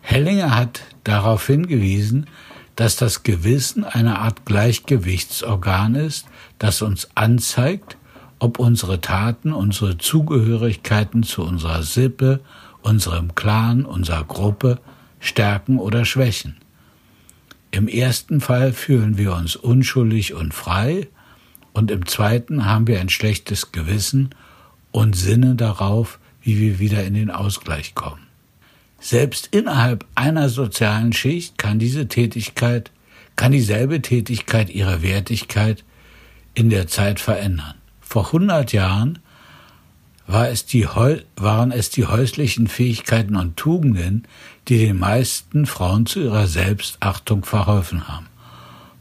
Hellinger 0.00 0.54
hat 0.54 0.82
darauf 1.04 1.46
hingewiesen, 1.46 2.26
dass 2.76 2.96
das 2.96 3.22
Gewissen 3.22 3.84
eine 3.84 4.18
Art 4.18 4.44
Gleichgewichtsorgan 4.44 5.94
ist, 5.94 6.26
das 6.58 6.82
uns 6.82 7.08
anzeigt, 7.14 7.96
ob 8.38 8.58
unsere 8.58 9.00
Taten 9.00 9.52
unsere 9.52 9.96
Zugehörigkeiten 9.96 11.22
zu 11.22 11.42
unserer 11.42 11.82
Sippe, 11.82 12.40
unserem 12.82 13.34
Clan, 13.34 13.86
unserer 13.86 14.24
Gruppe 14.24 14.78
stärken 15.20 15.78
oder 15.78 16.04
schwächen. 16.04 16.56
Im 17.70 17.88
ersten 17.88 18.40
Fall 18.40 18.72
fühlen 18.72 19.18
wir 19.18 19.34
uns 19.34 19.56
unschuldig 19.56 20.34
und 20.34 20.54
frei, 20.54 21.08
und 21.72 21.90
im 21.90 22.06
zweiten 22.06 22.64
haben 22.64 22.86
wir 22.86 23.00
ein 23.00 23.10
schlechtes 23.10 23.70
Gewissen 23.70 24.30
und 24.92 25.14
Sinne 25.14 25.56
darauf, 25.56 26.18
wie 26.40 26.58
wir 26.58 26.78
wieder 26.78 27.04
in 27.04 27.12
den 27.12 27.30
Ausgleich 27.30 27.94
kommen. 27.94 28.25
Selbst 28.98 29.48
innerhalb 29.50 30.04
einer 30.14 30.48
sozialen 30.48 31.12
Schicht 31.12 31.58
kann 31.58 31.78
diese 31.78 32.08
Tätigkeit, 32.08 32.90
kann 33.36 33.52
dieselbe 33.52 34.02
Tätigkeit 34.02 34.70
ihre 34.70 35.02
Wertigkeit 35.02 35.84
in 36.54 36.70
der 36.70 36.86
Zeit 36.88 37.20
verändern. 37.20 37.74
Vor 38.00 38.26
100 38.26 38.72
Jahren 38.72 39.18
war 40.26 40.48
es 40.48 40.66
die, 40.66 40.86
waren 41.36 41.70
es 41.70 41.90
die 41.90 42.06
häuslichen 42.06 42.66
Fähigkeiten 42.66 43.36
und 43.36 43.56
Tugenden, 43.56 44.26
die 44.68 44.78
den 44.78 44.98
meisten 44.98 45.66
Frauen 45.66 46.06
zu 46.06 46.20
ihrer 46.20 46.46
Selbstachtung 46.46 47.44
verholfen 47.44 48.08
haben. 48.08 48.26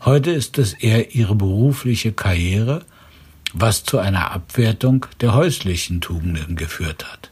Heute 0.03 0.31
ist 0.31 0.59
es 0.59 0.73
eher 0.73 1.15
ihre 1.15 1.33
berufliche 1.33 2.11
Karriere, 2.11 2.85
was 3.53 3.83
zu 3.83 3.97
einer 3.97 4.31
Abwertung 4.31 5.07
der 5.21 5.33
häuslichen 5.33 6.01
Tugenden 6.01 6.55
geführt 6.55 7.11
hat. 7.11 7.31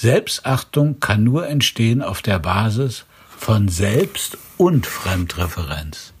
Selbstachtung 0.00 0.98
kann 0.98 1.24
nur 1.24 1.46
entstehen 1.46 2.00
auf 2.00 2.22
der 2.22 2.38
Basis 2.38 3.04
von 3.36 3.68
Selbst- 3.68 4.38
und 4.56 4.86
Fremdreferenz. 4.86 6.14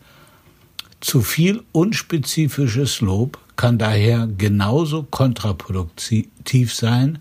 Zu 1.00 1.22
viel 1.22 1.62
unspezifisches 1.72 3.00
Lob 3.00 3.38
kann 3.56 3.78
daher 3.78 4.28
genauso 4.36 5.04
kontraproduktiv 5.04 6.74
sein 6.74 7.20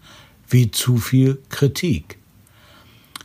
wie 0.50 0.70
zu 0.70 0.98
viel 0.98 1.42
Kritik. 1.48 2.18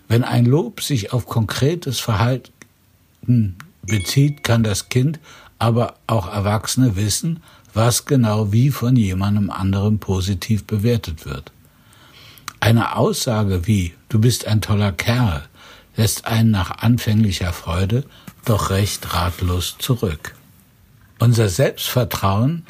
Wenn 0.07 0.23
ein 0.23 0.47
Lob 0.47 0.81
sich 0.81 1.13
auf 1.13 1.27
konkretes 1.27 1.99
Verhalten 1.99 3.57
bezieht, 3.83 4.45
kann 4.45 4.63
das 4.63 4.91
Kind, 4.91 5.19
aber 5.59 5.97
auch 6.07 6.29
Erwachsene 6.33 6.95
wissen, 6.95 7.43
was 7.73 8.05
genau 8.05 8.53
wie 8.53 8.71
von 8.71 8.95
jemandem 8.95 9.51
anderem 9.51 9.99
positiv 9.99 10.63
bewertet 10.63 11.27
wird. 11.27 11.51
Eine 12.65 12.97
Aussage 12.97 13.67
wie 13.67 13.93
du 14.09 14.19
bist 14.19 14.47
ein 14.47 14.63
toller 14.63 14.91
Kerl 14.91 15.47
lässt 15.97 16.25
einen 16.25 16.51
nach 16.51 16.71
anfänglicher 16.79 17.53
Freude 17.53 18.05
doch 18.47 18.71
recht 18.71 19.13
ratlos 19.13 19.77
zurück. 19.79 20.35
Unser 21.19 21.51
Selbstvertrauen 21.51 22.65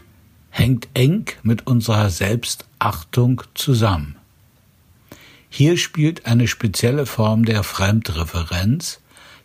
hängt 0.51 0.89
eng 0.95 1.27
mit 1.45 1.69
unserer 1.69 2.11
Selbstachtung 2.11 3.45
zusammen. 3.55 4.17
Hier 5.49 5.77
spielt 5.77 6.27
eine 6.27 6.49
spezielle 6.49 7.07
Form 7.07 7.45
der 7.45 7.63
Fremdreferenz, 7.63 8.99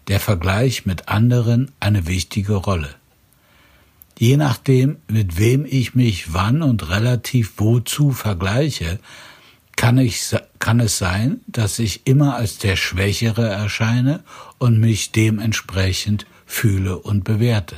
der 0.07 0.19
Vergleich 0.19 0.83
mit 0.83 1.09
anderen, 1.09 1.71
eine 1.79 2.07
wichtige 2.07 2.55
Rolle. 2.55 2.95
Je 4.17 4.35
nachdem, 4.35 4.97
mit 5.07 5.37
wem 5.37 5.63
ich 5.69 5.93
mich 5.93 6.33
wann 6.33 6.63
und 6.63 6.89
relativ 6.89 7.53
wozu 7.57 8.09
vergleiche, 8.09 8.97
kann, 9.79 9.97
ich, 9.97 10.35
kann 10.59 10.81
es 10.81 10.97
sein, 10.97 11.39
dass 11.47 11.79
ich 11.79 12.05
immer 12.05 12.35
als 12.35 12.57
der 12.57 12.75
Schwächere 12.75 13.47
erscheine 13.47 14.25
und 14.57 14.77
mich 14.77 15.13
dementsprechend 15.13 16.25
fühle 16.45 16.97
und 16.97 17.23
bewerte. 17.23 17.77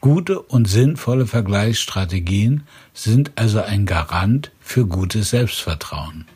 Gute 0.00 0.42
und 0.42 0.66
sinnvolle 0.66 1.28
Vergleichsstrategien 1.28 2.64
sind 2.94 3.30
also 3.36 3.62
ein 3.62 3.86
Garant 3.86 4.50
für 4.60 4.86
gutes 4.86 5.30
Selbstvertrauen. 5.30 6.26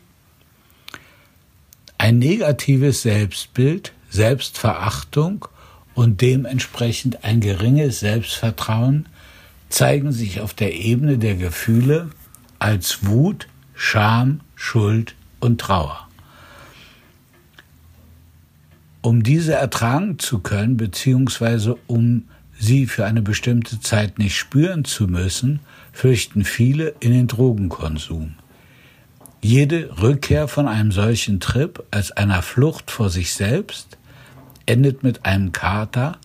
Ein 1.99 2.21
negatives 2.21 3.03
Selbstbild, 3.03 3.93
Selbstverachtung 4.11 5.49
und 5.95 6.21
dementsprechend 6.21 7.25
ein 7.25 7.41
geringes 7.41 7.99
Selbstvertrauen 7.99 9.09
zeigen 9.71 10.13
sich 10.13 10.41
auf 10.41 10.55
der 10.55 10.73
Ebene 10.73 11.19
der 11.19 11.35
Gefühle 11.35 12.11
als 12.61 13.05
Wut, 13.05 13.49
Scham, 13.75 14.41
Schuld 14.65 15.17
und 15.41 15.61
Trauer. 15.61 16.09
Um 19.03 19.25
diese 19.25 19.55
ertragen 19.55 20.21
zu 20.21 20.39
können, 20.39 20.77
beziehungsweise 20.77 21.77
um 21.89 22.29
sie 22.59 22.87
für 22.87 23.05
eine 23.05 23.23
bestimmte 23.23 23.81
Zeit 23.81 24.21
nicht 24.21 24.37
spüren 24.37 24.85
zu 24.85 25.09
müssen, 25.09 25.61
fürchten 25.93 26.45
viele 26.45 26.95
in 27.01 27.11
den 27.11 27.27
Drogenkonsum. 27.27 28.37
Jede 29.43 30.01
Rückkehr 30.01 30.47
von 30.47 30.69
einem 30.69 30.93
solchen 30.93 31.41
Trip 31.41 31.83
als 31.91 32.13
einer 32.13 32.41
Flucht 32.41 32.93
vor 32.93 33.11
sich 33.11 33.33
selbst 33.33 33.99
endet 34.65 35.03
mit 35.03 35.27
einem 35.27 35.51
Kater 35.51 36.19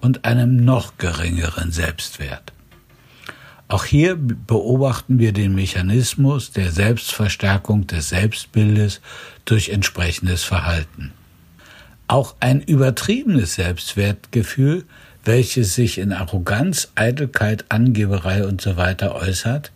und 0.00 0.24
einem 0.24 0.56
noch 0.56 0.98
geringeren 0.98 1.70
Selbstwert. 1.70 2.52
Auch 3.68 3.84
hier 3.84 4.16
beobachten 4.16 5.18
wir 5.18 5.32
den 5.32 5.54
Mechanismus 5.54 6.50
der 6.52 6.72
Selbstverstärkung 6.72 7.86
des 7.86 8.08
Selbstbildes 8.08 9.00
durch 9.44 9.68
entsprechendes 9.68 10.44
Verhalten. 10.44 11.12
Auch 12.06 12.34
ein 12.40 12.62
übertriebenes 12.62 13.54
Selbstwertgefühl 13.54 14.84
welches 15.28 15.74
sich 15.74 15.98
in 15.98 16.14
Arroganz, 16.14 16.90
Eitelkeit, 16.94 17.66
Angeberei 17.68 18.46
usw. 18.46 18.94
So 18.98 19.12
äußert, 19.12 19.72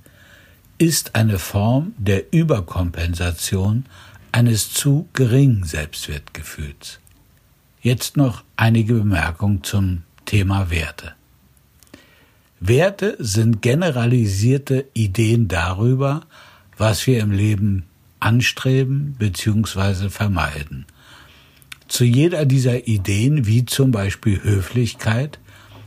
ist 0.78 1.14
eine 1.14 1.38
Form 1.38 1.94
der 1.98 2.32
Überkompensation 2.32 3.84
eines 4.32 4.72
zu 4.72 5.08
geringen 5.12 5.64
Selbstwertgefühls. 5.64 7.00
Jetzt 7.82 8.16
noch 8.16 8.44
einige 8.56 8.94
Bemerkungen 8.94 9.62
zum 9.62 10.04
Thema 10.24 10.70
Werte. 10.70 11.12
Werte 12.64 13.16
sind 13.18 13.60
generalisierte 13.60 14.86
Ideen 14.94 15.48
darüber, 15.48 16.20
was 16.78 17.04
wir 17.08 17.18
im 17.18 17.32
Leben 17.32 17.86
anstreben 18.20 19.16
bzw. 19.18 20.10
vermeiden. 20.10 20.86
Zu 21.88 22.04
jeder 22.04 22.44
dieser 22.44 22.86
Ideen, 22.86 23.46
wie 23.46 23.66
zum 23.66 23.90
Beispiel 23.90 24.40
Höflichkeit, 24.44 25.40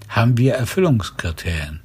haben 0.09 0.37
wir 0.37 0.55
Erfüllungskriterien, 0.55 1.79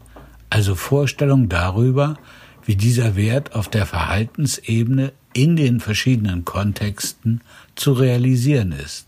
also 0.51 0.75
Vorstellungen 0.75 1.49
darüber, 1.49 2.19
wie 2.65 2.75
dieser 2.75 3.15
Wert 3.15 3.55
auf 3.55 3.69
der 3.69 3.87
Verhaltensebene 3.87 5.13
in 5.33 5.55
den 5.55 5.79
verschiedenen 5.79 6.45
Kontexten 6.45 7.43
zu 7.77 7.93
realisieren 7.93 8.73
ist. 8.73 9.07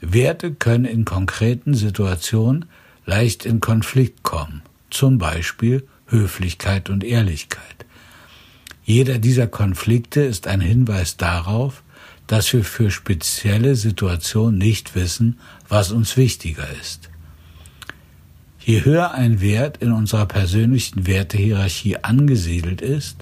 Werte 0.00 0.54
können 0.54 0.86
in 0.86 1.04
konkreten 1.04 1.74
Situationen 1.74 2.64
leicht 3.10 3.44
in 3.44 3.58
Konflikt 3.58 4.22
kommen, 4.22 4.62
zum 4.88 5.18
Beispiel 5.18 5.84
Höflichkeit 6.06 6.88
und 6.90 7.02
Ehrlichkeit. 7.02 7.84
Jeder 8.84 9.18
dieser 9.18 9.48
Konflikte 9.48 10.20
ist 10.20 10.46
ein 10.46 10.60
Hinweis 10.60 11.16
darauf, 11.16 11.82
dass 12.28 12.52
wir 12.52 12.62
für 12.62 12.92
spezielle 12.92 13.74
Situationen 13.74 14.58
nicht 14.58 14.94
wissen, 14.94 15.40
was 15.68 15.90
uns 15.90 16.16
wichtiger 16.16 16.68
ist. 16.80 17.10
Je 18.60 18.84
höher 18.84 19.12
ein 19.12 19.40
Wert 19.40 19.78
in 19.78 19.90
unserer 19.90 20.26
persönlichen 20.26 21.08
Wertehierarchie 21.08 21.96
angesiedelt 21.96 22.80
ist, 22.80 23.16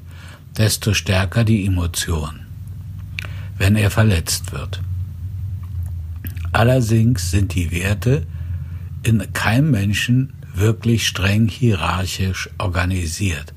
desto 0.59 0.93
stärker 0.93 1.45
die 1.45 1.65
Emotion, 1.65 2.41
wenn 3.57 3.75
er 3.75 3.91
verletzt 3.91 4.53
wird. 4.53 4.83
Allerdings 6.53 7.31
sind 7.31 7.55
die 7.55 7.71
Werte 7.71 8.27
in 9.03 9.33
keinem 9.33 9.71
Menschen 9.71 10.33
wirklich 10.55 11.07
streng 11.07 11.49
hierarchisch 11.49 12.51
organisiert, 12.59 13.55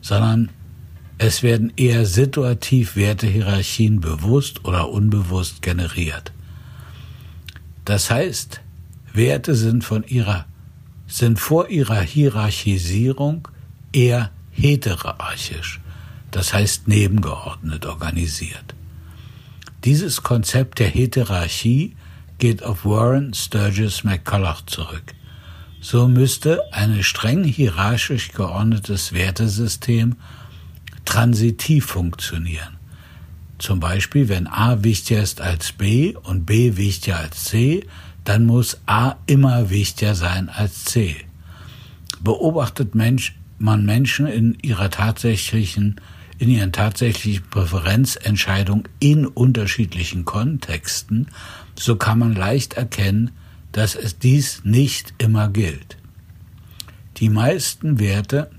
sondern 0.00 0.50
es 1.18 1.42
werden 1.42 1.72
eher 1.76 2.06
situativ 2.06 2.96
Wertehierarchien 2.96 4.00
bewusst 4.00 4.64
oder 4.64 4.88
unbewusst 4.88 5.62
generiert. 5.62 6.32
Das 7.84 8.10
heißt, 8.10 8.60
Werte 9.12 9.54
sind 9.54 9.84
von 9.84 10.04
ihrer 10.04 10.46
sind 11.08 11.40
vor 11.40 11.70
ihrer 11.70 12.02
Hierarchisierung 12.02 13.48
eher 13.92 14.30
heterarchisch, 14.50 15.80
das 16.30 16.52
heißt 16.52 16.86
nebengeordnet 16.86 17.86
organisiert. 17.86 18.74
Dieses 19.84 20.22
Konzept 20.22 20.78
der 20.78 20.88
Heterarchie 20.88 21.96
geht 22.38 22.62
auf 22.62 22.84
Warren 22.84 23.34
Sturgis 23.34 24.04
McCulloch 24.04 24.62
zurück. 24.66 25.14
So 25.80 26.08
müsste 26.08 26.60
ein 26.72 27.02
streng 27.02 27.44
hierarchisch 27.44 28.32
geordnetes 28.32 29.12
Wertesystem 29.12 30.16
transitiv 31.04 31.86
funktionieren. 31.86 32.78
Zum 33.58 33.80
Beispiel, 33.80 34.28
wenn 34.28 34.46
A 34.46 34.82
wichtiger 34.84 35.22
ist 35.22 35.40
als 35.40 35.72
B 35.72 36.14
und 36.14 36.46
B 36.46 36.76
wichtiger 36.76 37.18
als 37.18 37.44
C, 37.44 37.86
dann 38.24 38.46
muss 38.46 38.78
A 38.86 39.16
immer 39.26 39.70
wichtiger 39.70 40.14
sein 40.14 40.48
als 40.48 40.84
C. 40.84 41.16
Beobachtet 42.20 42.94
Mensch, 42.94 43.34
man 43.58 43.84
Menschen 43.84 44.26
in 44.26 44.56
ihrer 44.62 44.90
tatsächlichen, 44.90 46.00
in 46.38 46.50
ihren 46.50 46.72
tatsächlichen 46.72 47.48
Präferenzentscheidungen 47.50 48.84
in 49.00 49.26
unterschiedlichen 49.26 50.24
Kontexten, 50.24 51.28
so 51.78 51.96
kann 51.96 52.18
man 52.18 52.34
leicht 52.34 52.74
erkennen, 52.74 53.30
dass 53.72 53.94
es 53.94 54.18
dies 54.18 54.62
nicht 54.64 55.14
immer 55.18 55.48
gilt. 55.48 55.96
Die 57.18 57.28
meisten 57.28 57.98
Werte 57.98 58.50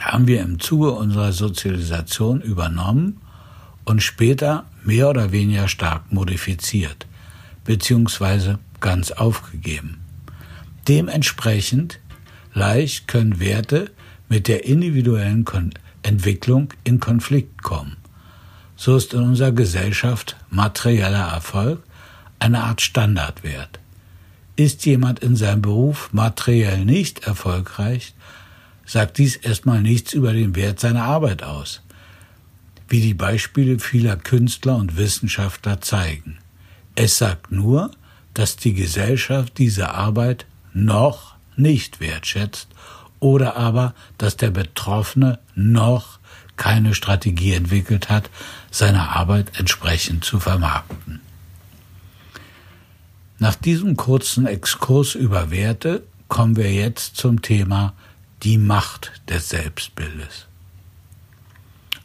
haben 0.00 0.26
wir 0.26 0.40
im 0.42 0.60
Zuge 0.60 0.92
unserer 0.92 1.32
Sozialisation 1.32 2.40
übernommen 2.40 3.20
und 3.84 4.02
später 4.02 4.66
mehr 4.84 5.08
oder 5.08 5.32
weniger 5.32 5.68
stark 5.68 6.12
modifiziert, 6.12 7.06
beziehungsweise 7.64 8.58
ganz 8.80 9.10
aufgegeben. 9.10 10.00
Dementsprechend 10.86 12.00
Zugleich 12.58 13.06
können 13.06 13.38
Werte 13.38 13.92
mit 14.28 14.48
der 14.48 14.64
individuellen 14.64 15.44
Entwicklung 16.02 16.72
in 16.82 16.98
Konflikt 16.98 17.62
kommen. 17.62 17.96
So 18.74 18.96
ist 18.96 19.14
in 19.14 19.20
unserer 19.20 19.52
Gesellschaft 19.52 20.34
materieller 20.50 21.28
Erfolg 21.28 21.84
eine 22.38 22.62
Art 22.62 22.80
Standardwert. 22.80 23.78
Ist 24.56 24.86
jemand 24.86 25.20
in 25.20 25.36
seinem 25.36 25.62
Beruf 25.62 26.10
materiell 26.12 26.84
nicht 26.84 27.24
erfolgreich, 27.24 28.14
sagt 28.84 29.18
dies 29.18 29.36
erstmal 29.36 29.82
nichts 29.82 30.14
über 30.14 30.32
den 30.32 30.56
Wert 30.56 30.80
seiner 30.80 31.04
Arbeit 31.04 31.42
aus, 31.42 31.82
wie 32.88 33.00
die 33.00 33.14
Beispiele 33.14 33.78
vieler 33.78 34.16
Künstler 34.16 34.76
und 34.76 34.96
Wissenschaftler 34.96 35.80
zeigen. 35.80 36.38
Es 36.94 37.18
sagt 37.18 37.52
nur, 37.52 37.92
dass 38.34 38.56
die 38.56 38.74
Gesellschaft 38.74 39.58
diese 39.58 39.90
Arbeit 39.90 40.46
noch 40.72 41.36
nicht 41.56 42.00
wertschätzt 42.00 42.68
oder 43.20 43.56
aber, 43.56 43.94
dass 44.16 44.36
der 44.36 44.50
Betroffene 44.50 45.38
noch 45.54 46.18
keine 46.56 46.94
Strategie 46.94 47.52
entwickelt 47.52 48.08
hat, 48.08 48.30
seine 48.70 49.10
Arbeit 49.10 49.58
entsprechend 49.58 50.24
zu 50.24 50.40
vermarkten. 50.40 51.20
Nach 53.40 53.54
diesem 53.54 53.96
kurzen 53.96 54.46
Exkurs 54.46 55.14
über 55.14 55.50
Werte 55.52 56.02
kommen 56.26 56.56
wir 56.56 56.72
jetzt 56.72 57.16
zum 57.16 57.40
Thema 57.40 57.94
die 58.42 58.58
Macht 58.58 59.12
des 59.28 59.48
Selbstbildes. 59.50 60.46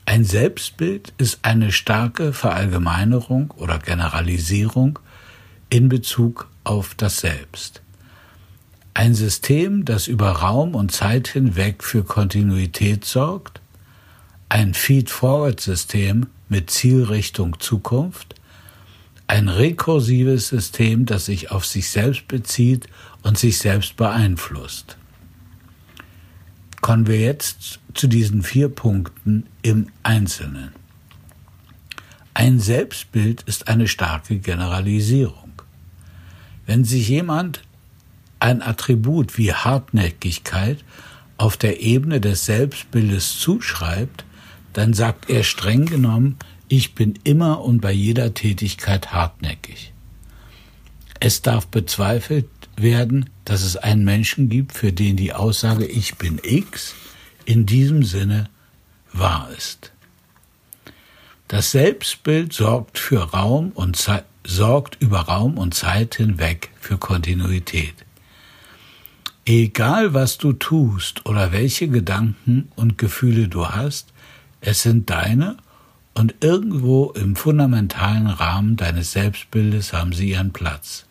Ein 0.06 0.26
Selbstbild 0.26 1.14
ist 1.18 1.40
eine 1.42 1.72
starke 1.72 2.34
Verallgemeinerung 2.34 3.52
oder 3.52 3.80
Generalisierung 3.80 5.00
in 5.70 5.90
Bezug 5.90 6.50
auf 6.64 6.94
das 6.94 7.22
Selbst. 7.22 7.82
Ein 8.94 9.16
System, 9.16 9.86
das 9.86 10.08
über 10.08 10.30
Raum 10.30 10.76
und 10.76 10.92
Zeit 10.92 11.28
hinweg 11.28 11.84
für 11.84 12.04
Kontinuität 12.04 13.06
sorgt, 13.06 13.60
ein 14.50 14.76
Feed-Forward-System 14.76 16.28
mit 16.48 16.70
Zielrichtung 16.70 17.60
Zukunft, 17.60 18.36
ein 19.34 19.50
rekursives 19.50 20.50
System, 20.50 21.08
das 21.08 21.26
sich 21.26 21.50
auf 21.50 21.66
sich 21.66 21.90
selbst 21.90 22.28
bezieht 22.28 22.86
und 23.24 23.36
sich 23.36 23.58
selbst 23.58 23.98
beeinflusst. 23.98 24.96
Kommen 26.82 27.08
wir 27.08 27.20
jetzt 27.20 27.80
zu 27.96 28.06
diesen 28.06 28.44
vier 28.44 28.70
Punkten 28.70 29.48
im 29.64 29.88
Einzelnen. 30.04 30.74
Ein 32.36 32.60
Selbstbild 32.60 33.42
ist 33.48 33.70
eine 33.70 33.88
starke 33.88 34.38
Generalisierung. 34.38 35.52
Wenn 36.68 36.86
sich 36.86 37.10
jemand 37.10 37.64
ein 38.40 38.62
Attribut 38.62 39.40
wie 39.40 39.52
Hartnäckigkeit 39.52 40.84
auf 41.38 41.58
der 41.58 41.82
Ebene 41.82 42.22
des 42.22 42.46
Selbstbildes 42.46 43.40
zuschreibt, 43.40 44.26
dann 44.74 44.94
sagt 44.94 45.28
er 45.28 45.44
streng 45.44 45.88
genommen, 45.88 46.38
ich 46.68 46.96
bin 46.96 47.20
immer 47.24 47.62
und 47.62 47.82
bei 47.82 47.92
jeder 47.92 48.34
Tätigkeit 48.34 49.14
hartnäckig. 49.14 49.94
Es 51.20 51.42
darf 51.42 51.68
bezweifelt 51.68 52.50
werden, 52.76 53.30
dass 53.46 53.62
es 53.64 53.78
einen 53.78 54.04
Menschen 54.04 54.50
gibt, 54.50 54.74
für 54.74 54.92
den 54.92 55.16
die 55.16 55.34
Aussage 55.34 55.86
ich 55.86 56.16
bin 56.16 56.40
X 56.44 56.96
in 57.46 57.66
diesem 57.66 58.04
Sinne 58.04 58.50
wahr 59.12 59.50
ist. 59.56 59.92
Das 61.48 61.72
Selbstbild 61.72 62.52
sorgt 62.54 62.98
für 62.98 63.32
Raum 63.32 63.72
und 63.76 63.96
Zeit, 63.96 64.26
sorgt 64.44 65.02
über 65.02 65.22
Raum 65.22 65.58
und 65.58 65.74
Zeit 65.74 66.16
hinweg 66.16 66.72
für 66.80 66.98
Kontinuität. 66.98 67.94
Egal 69.46 70.14
was 70.14 70.38
du 70.38 70.54
tust 70.54 71.26
oder 71.26 71.52
welche 71.52 71.90
Gedanken 71.90 72.72
und 72.76 72.98
Gefühle 72.98 73.50
du 73.50 73.68
hast, 73.68 74.14
es 74.62 74.82
sind 74.82 75.10
deine 75.10 75.58
und 76.14 76.36
irgendwo 76.42 77.12
im 77.12 77.36
fundamentalen 77.36 78.28
Rahmen 78.28 78.76
deines 78.78 79.12
Selbstbildes 79.12 79.94
haben 79.94 80.14
sie 80.14 80.30
ihren 80.30 80.54
Platz. 80.54 81.06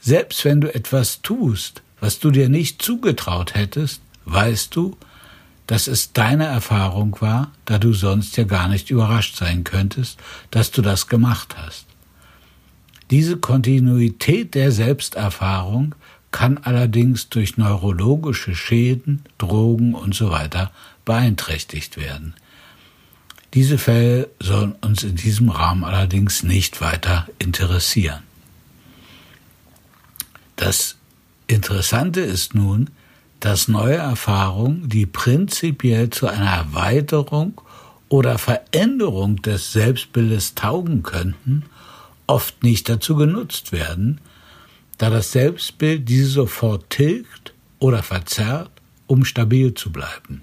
Selbst 0.00 0.44
wenn 0.44 0.60
du 0.60 0.74
etwas 0.74 1.22
tust, 1.22 1.82
was 2.00 2.18
du 2.18 2.30
dir 2.30 2.48
nicht 2.48 2.82
zugetraut 2.82 3.54
hättest, 3.54 4.02
weißt 4.24 4.74
du, 4.74 4.96
dass 5.66 5.86
es 5.86 6.12
deine 6.12 6.44
Erfahrung 6.44 7.16
war, 7.20 7.52
da 7.64 7.78
du 7.78 7.92
sonst 7.92 8.36
ja 8.36 8.44
gar 8.44 8.68
nicht 8.68 8.90
überrascht 8.90 9.36
sein 9.36 9.64
könntest, 9.64 10.18
dass 10.50 10.70
du 10.70 10.82
das 10.82 11.06
gemacht 11.06 11.56
hast. 11.56 11.86
Diese 13.10 13.36
Kontinuität 13.36 14.54
der 14.54 14.72
Selbsterfahrung 14.72 15.94
kann 16.30 16.58
allerdings 16.58 17.28
durch 17.28 17.58
neurologische 17.58 18.54
Schäden, 18.54 19.22
Drogen 19.38 19.94
und 19.94 20.14
so 20.14 20.34
beeinträchtigt 21.04 21.96
werden. 21.96 22.34
Diese 23.54 23.76
Fälle 23.76 24.30
sollen 24.40 24.72
uns 24.80 25.02
in 25.02 25.16
diesem 25.16 25.50
Rahmen 25.50 25.84
allerdings 25.84 26.42
nicht 26.42 26.80
weiter 26.80 27.28
interessieren. 27.38 28.22
Das 30.56 30.96
Interessante 31.48 32.20
ist 32.20 32.54
nun, 32.54 32.90
dass 33.40 33.68
neue 33.68 33.96
Erfahrungen, 33.96 34.88
die 34.88 35.04
prinzipiell 35.04 36.08
zu 36.10 36.28
einer 36.28 36.50
Erweiterung 36.50 37.60
oder 38.08 38.38
Veränderung 38.38 39.42
des 39.42 39.72
Selbstbildes 39.72 40.54
taugen 40.54 41.02
könnten, 41.02 41.64
oft 42.26 42.62
nicht 42.62 42.88
dazu 42.88 43.16
genutzt 43.16 43.72
werden, 43.72 44.20
da 44.96 45.10
das 45.10 45.32
Selbstbild 45.32 46.08
diese 46.08 46.28
sofort 46.28 46.88
tilgt 46.88 47.52
oder 47.80 48.02
verzerrt, 48.02 48.70
um 49.06 49.24
stabil 49.24 49.74
zu 49.74 49.90
bleiben. 49.90 50.42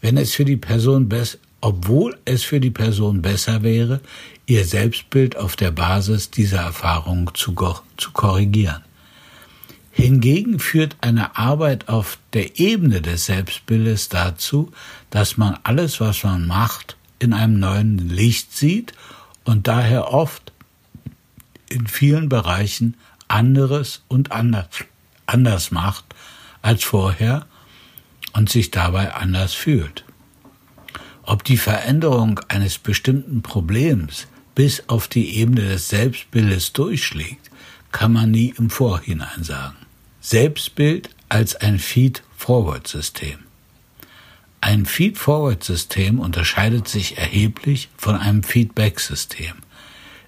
Wenn 0.00 0.16
es 0.16 0.34
für 0.34 0.44
die 0.44 0.56
Person 0.56 1.08
obwohl 1.64 2.18
es 2.26 2.42
für 2.42 2.60
die 2.60 2.70
Person 2.70 3.22
besser 3.22 3.62
wäre, 3.62 4.00
ihr 4.44 4.66
Selbstbild 4.66 5.38
auf 5.38 5.56
der 5.56 5.70
Basis 5.70 6.30
dieser 6.30 6.58
Erfahrung 6.58 7.30
zu, 7.32 7.54
zu 7.96 8.10
korrigieren. 8.12 8.84
Hingegen 9.90 10.58
führt 10.58 10.98
eine 11.00 11.38
Arbeit 11.38 11.88
auf 11.88 12.18
der 12.34 12.58
Ebene 12.60 13.00
des 13.00 13.24
Selbstbildes 13.24 14.10
dazu, 14.10 14.72
dass 15.08 15.38
man 15.38 15.58
alles, 15.62 16.00
was 16.00 16.22
man 16.22 16.46
macht, 16.46 16.98
in 17.18 17.32
einem 17.32 17.58
neuen 17.58 18.10
Licht 18.10 18.54
sieht 18.54 18.92
und 19.44 19.66
daher 19.66 20.12
oft 20.12 20.52
in 21.70 21.86
vielen 21.86 22.28
Bereichen 22.28 22.94
anderes 23.26 24.02
und 24.08 24.32
anders, 24.32 24.68
anders 25.24 25.70
macht 25.70 26.04
als 26.60 26.84
vorher 26.84 27.46
und 28.34 28.50
sich 28.50 28.70
dabei 28.70 29.14
anders 29.14 29.54
fühlt. 29.54 30.04
Ob 31.26 31.42
die 31.44 31.56
Veränderung 31.56 32.40
eines 32.48 32.78
bestimmten 32.78 33.42
Problems 33.42 34.26
bis 34.54 34.88
auf 34.88 35.08
die 35.08 35.36
Ebene 35.36 35.62
des 35.62 35.88
Selbstbildes 35.88 36.72
durchschlägt, 36.72 37.50
kann 37.92 38.12
man 38.12 38.30
nie 38.30 38.54
im 38.58 38.70
Vorhinein 38.70 39.42
sagen. 39.42 39.76
Selbstbild 40.20 41.10
als 41.28 41.56
ein 41.56 41.78
Feed-Forward-System. 41.78 43.38
Ein 44.60 44.86
Feed-Forward-System 44.86 46.20
unterscheidet 46.20 46.88
sich 46.88 47.18
erheblich 47.18 47.88
von 47.96 48.16
einem 48.16 48.42
Feedback-System. 48.42 49.54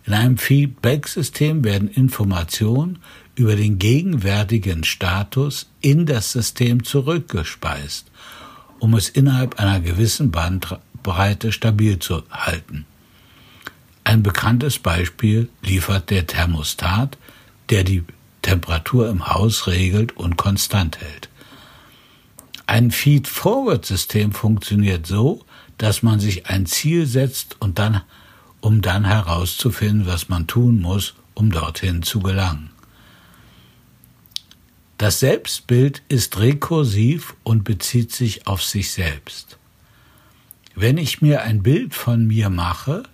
In 0.04 0.12
einem 0.12 0.38
Feedback-System 0.38 1.64
werden 1.64 1.88
Informationen 1.88 2.98
über 3.35 3.56
den 3.56 3.78
gegenwärtigen 3.78 4.85
Status 4.85 5.70
in 5.80 6.06
das 6.06 6.32
System 6.32 6.85
zurückgespeist, 6.85 8.11
um 8.78 8.94
es 8.94 9.09
innerhalb 9.09 9.59
einer 9.59 9.80
gewissen 9.80 10.30
Bandbreite 11.07 11.53
stabil 11.53 12.01
zu 12.01 12.25
halten. 12.31 12.85
Ein 14.03 14.23
bekanntes 14.25 14.79
Beispiel 14.81 15.49
liefert 15.62 16.11
der 16.11 16.27
Thermostat, 16.27 17.16
der 17.71 17.85
die 17.85 18.05
Temperatur 18.42 19.09
im 19.09 19.29
Haus 19.29 19.69
regelt 19.69 20.16
und 20.16 20.37
konstant 20.37 20.99
hält. 21.01 21.29
Ein 22.66 22.90
Feed-Forward-System 22.90 24.33
funktioniert 24.33 25.07
so, 25.07 25.45
dass 25.79 26.03
man 26.03 26.19
sich 26.19 26.47
ein 26.47 26.66
Ziel 26.66 27.07
setzt 27.07 27.57
und 27.61 27.79
dann 27.79 28.03
um 28.61 28.83
dann 28.83 29.05
herauszufinden, 29.05 30.07
was 30.07 30.29
man 30.29 30.49
tun 30.49 30.81
muss, 30.81 31.14
um 31.35 31.53
dorthin 31.53 32.03
zu 32.03 32.19
gelangen. 32.19 32.71
Das 34.99 35.21
Selbstbild 35.21 36.03
ist 36.09 36.38
rekursiv 36.38 37.37
und 37.45 37.62
bezieht 37.62 38.12
sich 38.12 38.49
auf 38.49 38.64
sich 38.64 38.90
selbst. 38.90 39.56
Wenn 40.78 40.98
ich 40.98 41.22
mir 41.22 41.40
ein 41.40 41.62
Bild 41.62 41.94
von 41.94 42.26
mir 42.26 42.50
mache, 42.50 43.04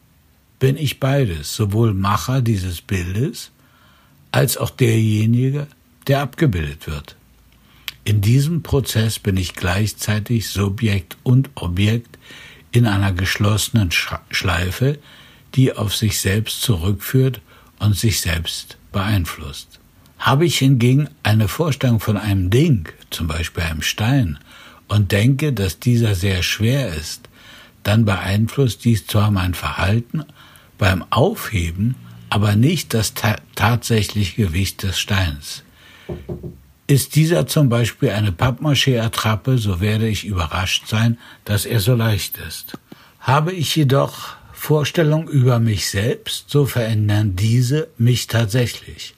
bin 0.59 0.77
ich 0.77 0.99
beides, 0.99 1.55
sowohl 1.55 1.95
Macher 1.95 2.43
dieses 2.43 2.83
Bildes 2.83 3.53
als 4.33 4.57
auch 4.57 4.71
derjenige, 4.71 5.69
der 6.09 6.23
abgebildet 6.23 6.89
wird. 6.89 7.15
In 8.05 8.21
diesem 8.21 8.65
Prozess 8.65 9.21
bin 9.21 9.37
ich 9.37 9.55
gleichzeitig 9.55 10.49
Subjekt 10.49 11.17
und 11.23 11.51
Objekt 11.55 12.19
in 12.73 12.85
einer 12.85 13.13
geschlossenen 13.13 13.91
Schleife, 13.93 14.99
die 15.55 15.73
auf 15.73 15.95
sich 15.95 16.19
selbst 16.19 16.63
zurückführt 16.63 17.41
und 17.79 17.97
sich 17.97 18.21
selbst 18.21 18.77
beeinflusst. 18.91 19.79
Habe 20.19 20.47
ich 20.47 20.59
hingegen 20.59 21.09
eine 21.23 21.47
Vorstellung 21.47 22.01
von 22.01 22.17
einem 22.17 22.51
Ding, 22.51 22.89
zum 23.11 23.29
Beispiel 23.29 23.63
einem 23.63 23.83
Stein, 23.83 24.41
und 24.89 25.13
denke, 25.13 25.53
dass 25.53 25.79
dieser 25.79 26.17
sehr 26.17 26.43
schwer 26.43 26.93
ist, 26.93 27.29
dann 27.83 28.05
beeinflusst 28.05 28.85
dies 28.85 29.07
zwar 29.07 29.31
mein 29.31 29.55
Verhalten 29.55 30.25
beim 30.79 31.05
Aufheben, 31.11 31.97
aber 32.31 32.57
nicht 32.57 32.95
das 32.95 33.15
ta 33.15 33.37
tatsächliche 33.55 34.47
Gewicht 34.47 34.83
des 34.83 34.99
Steins. 34.99 35.63
Ist 36.87 37.15
dieser 37.15 37.47
zum 37.47 37.69
Beispiel 37.69 38.11
eine 38.11 38.33
Pappmaché-Attrappe, 38.33 39.59
so 39.59 39.81
werde 39.81 40.09
ich 40.09 40.25
überrascht 40.25 40.89
sein, 40.89 41.19
dass 41.45 41.65
er 41.65 41.81
so 41.81 41.95
leicht 41.95 42.39
ist. 42.39 42.79
Habe 43.21 43.53
ich 43.53 43.77
jedoch 43.77 44.37
Vorstellungen 44.53 45.29
über 45.29 45.59
mich 45.59 45.89
selbst, 45.89 46.51
so 46.51 46.67
verändern 46.67 47.37
diese 47.37 47.89
mich 47.99 48.27
tatsächlich. 48.27 49.15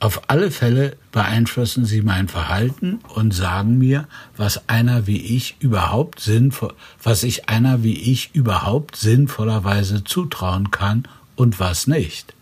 Auf 0.00 0.30
alle 0.30 0.52
Fälle 0.52 0.96
beeinflussen 1.10 1.84
sie 1.84 2.02
mein 2.02 2.28
Verhalten 2.28 3.00
und 3.14 3.34
sagen 3.34 3.78
mir, 3.78 4.06
was 4.36 4.68
einer 4.68 5.08
wie 5.08 5.36
ich 5.36 5.56
überhaupt 5.58 6.20
sinnvoll, 6.20 6.74
was 7.02 7.24
ich 7.24 7.48
einer 7.48 7.82
wie 7.82 7.94
ich 8.12 8.30
überhaupt 8.32 8.94
sinnvollerweise 8.94 10.04
zutrauen 10.04 10.70
kann 10.70 11.08
und 11.34 11.58
was 11.58 11.88
nicht. 11.88 12.34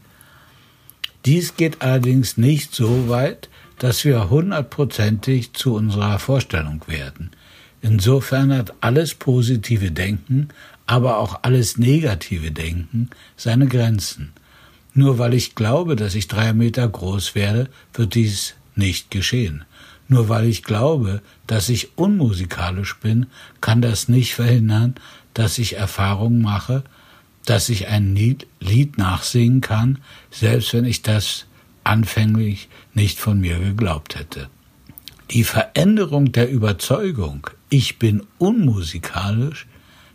Dies 1.25 1.57
geht 1.57 1.81
allerdings 1.81 2.37
nicht 2.37 2.75
so 2.75 3.09
weit, 3.09 3.49
dass 3.79 4.05
wir 4.05 4.29
hundertprozentig 4.29 5.55
zu 5.55 5.75
unserer 5.75 6.19
Vorstellung 6.19 6.83
werden. 6.87 7.31
Insofern 7.81 8.53
hat 8.53 8.75
alles 8.81 9.14
positive 9.14 9.90
Denken, 9.90 10.49
aber 10.87 11.19
auch 11.19 11.40
alles 11.42 11.79
negative 11.79 12.53
Denken 12.53 13.11
seine 13.37 13.66
Grenzen. 13.66 14.33
Nur 14.97 15.19
weil 15.19 15.35
ich 15.35 15.55
glaube, 15.55 15.95
dass 15.95 16.15
ich 16.15 16.27
drei 16.27 16.55
Meter 16.55 16.89
groß 16.89 17.35
werde, 17.35 17.69
wird 17.93 18.15
dies 18.15 18.55
nicht 18.75 19.11
geschehen. 19.11 19.67
Nur 20.09 20.31
weil 20.31 20.47
ich 20.47 20.63
glaube, 20.63 21.21
dass 21.47 21.69
ich 21.69 21.99
unmusikalisch 21.99 22.97
bin, 22.97 23.27
kann 23.61 23.83
das 23.83 24.09
nicht 24.09 24.35
verhindern, 24.35 24.95
dass 25.35 25.59
ich 25.59 25.77
Erfahrungen 25.77 26.41
mache, 26.41 26.83
dass 27.45 27.69
ich 27.69 27.89
ein 27.89 28.17
Lied 28.17 28.97
nachsingen 28.97 29.61
kann, 29.61 29.99
selbst 30.31 30.73
wenn 30.73 30.87
ich 30.87 31.03
das 31.03 31.45
anfänglich 31.85 32.71
nicht 32.95 33.19
von 33.19 33.39
mir 33.39 33.59
geglaubt 33.59 34.19
hätte. 34.19 34.49
Die 35.31 35.45
Veränderung 35.45 36.33
der 36.33 36.51
Überzeugung, 36.51 37.51
ich 37.69 37.99
bin 37.99 38.23
unmusikalisch, 38.39 39.67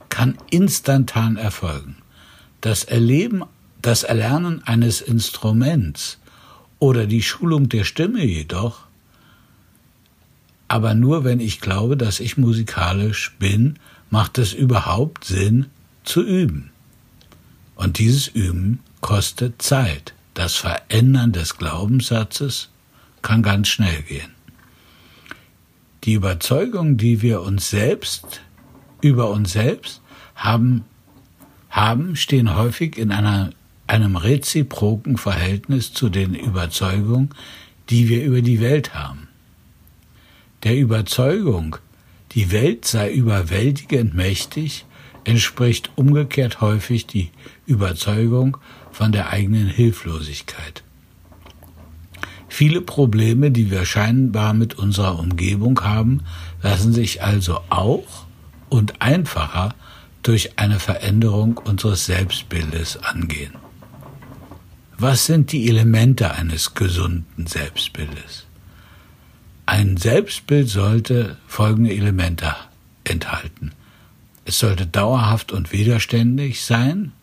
kann 0.09 0.39
instantan 0.49 1.37
erfolgen. 1.37 1.97
Das 2.61 2.83
Erleben 2.83 3.43
das 3.81 4.03
Erlernen 4.03 4.63
eines 4.65 5.01
Instruments 5.01 6.19
oder 6.79 7.05
die 7.05 7.21
Schulung 7.21 7.69
der 7.69 7.83
Stimme 7.83 8.23
jedoch, 8.25 8.87
aber 10.67 10.93
nur 10.93 11.23
wenn 11.23 11.39
ich 11.39 11.59
glaube, 11.59 11.97
dass 11.97 12.19
ich 12.19 12.37
musikalisch 12.37 13.35
bin, 13.39 13.77
macht 14.09 14.37
es 14.37 14.53
überhaupt 14.53 15.25
Sinn 15.25 15.65
zu 16.03 16.23
üben. 16.23 16.71
Und 17.75 17.97
dieses 17.97 18.27
Üben 18.27 18.79
kostet 19.01 19.61
Zeit. 19.61 20.13
Das 20.33 20.55
Verändern 20.55 21.33
des 21.33 21.57
Glaubenssatzes 21.57 22.69
kann 23.21 23.43
ganz 23.43 23.67
schnell 23.67 24.01
gehen. 24.03 24.31
Die 26.03 26.13
Überzeugung, 26.13 26.97
die 26.97 27.21
wir 27.21 27.41
uns 27.41 27.69
selbst 27.69 28.41
über 29.01 29.29
uns 29.29 29.51
selbst 29.51 30.01
haben, 30.35 30.85
haben, 31.69 32.15
stehen 32.15 32.55
häufig 32.55 32.97
in 32.97 33.11
einer 33.11 33.51
einem 33.91 34.15
reziproken 34.15 35.17
Verhältnis 35.17 35.93
zu 35.93 36.09
den 36.09 36.33
Überzeugungen, 36.33 37.29
die 37.89 38.07
wir 38.07 38.23
über 38.23 38.41
die 38.41 38.61
Welt 38.61 38.95
haben. 38.95 39.27
Der 40.63 40.77
Überzeugung, 40.77 41.75
die 42.31 42.51
Welt 42.51 42.85
sei 42.85 43.11
überwältigend 43.11 44.13
mächtig, 44.13 44.85
entspricht 45.25 45.91
umgekehrt 45.95 46.61
häufig 46.61 47.05
die 47.05 47.31
Überzeugung 47.65 48.57
von 48.91 49.11
der 49.11 49.29
eigenen 49.29 49.67
Hilflosigkeit. 49.67 50.83
Viele 52.47 52.81
Probleme, 52.81 53.51
die 53.51 53.71
wir 53.71 53.85
scheinbar 53.85 54.53
mit 54.53 54.75
unserer 54.75 55.19
Umgebung 55.19 55.81
haben, 55.81 56.21
lassen 56.61 56.93
sich 56.93 57.23
also 57.23 57.59
auch 57.69 58.25
und 58.69 59.01
einfacher 59.01 59.75
durch 60.23 60.57
eine 60.59 60.79
Veränderung 60.79 61.57
unseres 61.57 62.05
Selbstbildes 62.05 62.97
angehen. 63.03 63.53
Was 65.03 65.25
sind 65.25 65.51
die 65.51 65.67
Elemente 65.67 66.29
eines 66.29 66.75
gesunden 66.75 67.47
Selbstbildes? 67.47 68.45
Ein 69.65 69.97
Selbstbild 69.97 70.69
sollte 70.69 71.37
folgende 71.47 71.91
Elemente 71.91 72.55
enthalten. 73.03 73.71
Es 74.45 74.59
sollte 74.59 74.85
dauerhaft 74.85 75.53
und 75.53 75.71
widerständig 75.71 76.63
sein 76.63 77.13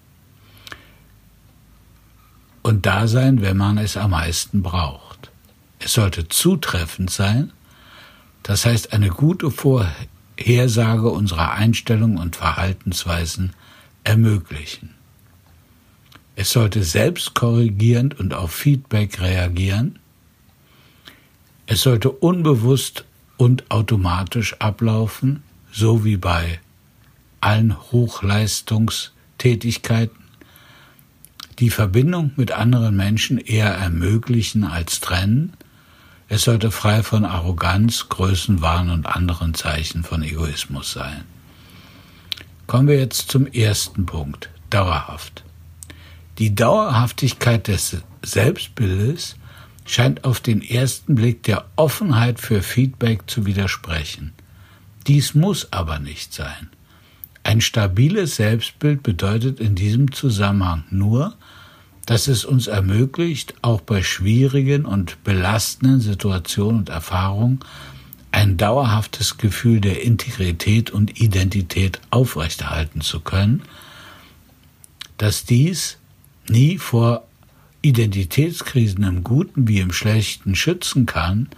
und 2.62 2.84
da 2.84 3.06
sein, 3.06 3.42
wenn 3.42 3.56
man 3.56 3.78
es 3.78 3.96
am 3.96 4.10
meisten 4.10 4.60
braucht. 4.60 5.30
Es 5.78 5.92
sollte 5.92 6.26
zutreffend 6.26 7.10
sein, 7.10 7.52
das 8.42 8.66
heißt 8.66 8.92
eine 8.92 9.10
gute 9.10 9.52
Vorhersage 9.52 11.10
unserer 11.10 11.52
Einstellungen 11.52 12.18
und 12.18 12.34
Verhaltensweisen 12.34 13.52
ermöglichen. 14.02 14.97
Es 16.40 16.52
sollte 16.52 16.84
selbstkorrigierend 16.84 18.20
und 18.20 18.32
auf 18.32 18.52
Feedback 18.52 19.20
reagieren. 19.20 19.98
Es 21.66 21.80
sollte 21.80 22.12
unbewusst 22.12 23.04
und 23.36 23.68
automatisch 23.72 24.54
ablaufen, 24.60 25.42
so 25.72 26.04
wie 26.04 26.16
bei 26.16 26.60
allen 27.40 27.76
Hochleistungstätigkeiten. 27.90 30.16
Die 31.58 31.70
Verbindung 31.70 32.30
mit 32.36 32.52
anderen 32.52 32.94
Menschen 32.94 33.38
eher 33.38 33.74
ermöglichen 33.74 34.62
als 34.62 35.00
trennen. 35.00 35.54
Es 36.28 36.42
sollte 36.42 36.70
frei 36.70 37.02
von 37.02 37.24
Arroganz, 37.24 38.08
Größenwahn 38.10 38.90
und 38.90 39.06
anderen 39.06 39.54
Zeichen 39.54 40.04
von 40.04 40.22
Egoismus 40.22 40.92
sein. 40.92 41.24
Kommen 42.68 42.86
wir 42.86 42.96
jetzt 42.96 43.28
zum 43.28 43.48
ersten 43.48 44.06
Punkt, 44.06 44.50
dauerhaft. 44.70 45.42
Die 46.38 46.54
Dauerhaftigkeit 46.54 47.66
des 47.66 47.96
Selbstbildes 48.24 49.34
scheint 49.84 50.22
auf 50.22 50.38
den 50.38 50.62
ersten 50.62 51.16
Blick 51.16 51.42
der 51.42 51.64
Offenheit 51.74 52.38
für 52.38 52.62
Feedback 52.62 53.28
zu 53.28 53.44
widersprechen. 53.44 54.32
Dies 55.08 55.34
muss 55.34 55.72
aber 55.72 55.98
nicht 55.98 56.32
sein. 56.32 56.68
Ein 57.42 57.60
stabiles 57.60 58.36
Selbstbild 58.36 59.02
bedeutet 59.02 59.58
in 59.58 59.74
diesem 59.74 60.12
Zusammenhang 60.12 60.84
nur, 60.90 61.34
dass 62.06 62.28
es 62.28 62.44
uns 62.44 62.68
ermöglicht, 62.68 63.54
auch 63.62 63.80
bei 63.80 64.02
schwierigen 64.02 64.84
und 64.84 65.22
belastenden 65.24 66.00
Situationen 66.00 66.80
und 66.80 66.88
Erfahrungen 66.88 67.60
ein 68.30 68.56
dauerhaftes 68.56 69.38
Gefühl 69.38 69.80
der 69.80 70.02
Integrität 70.04 70.90
und 70.90 71.20
Identität 71.20 72.00
aufrechterhalten 72.10 73.00
zu 73.00 73.20
können, 73.20 73.62
dass 75.16 75.44
dies 75.44 75.97
nie 76.50 76.78
vor 76.78 77.26
Identitätskrisen 77.82 79.04
im 79.04 79.22
Guten 79.22 79.68
wie 79.68 79.80
im 79.80 79.92
Schlechten 79.92 80.54
schützen 80.54 81.06
kann, 81.06 81.48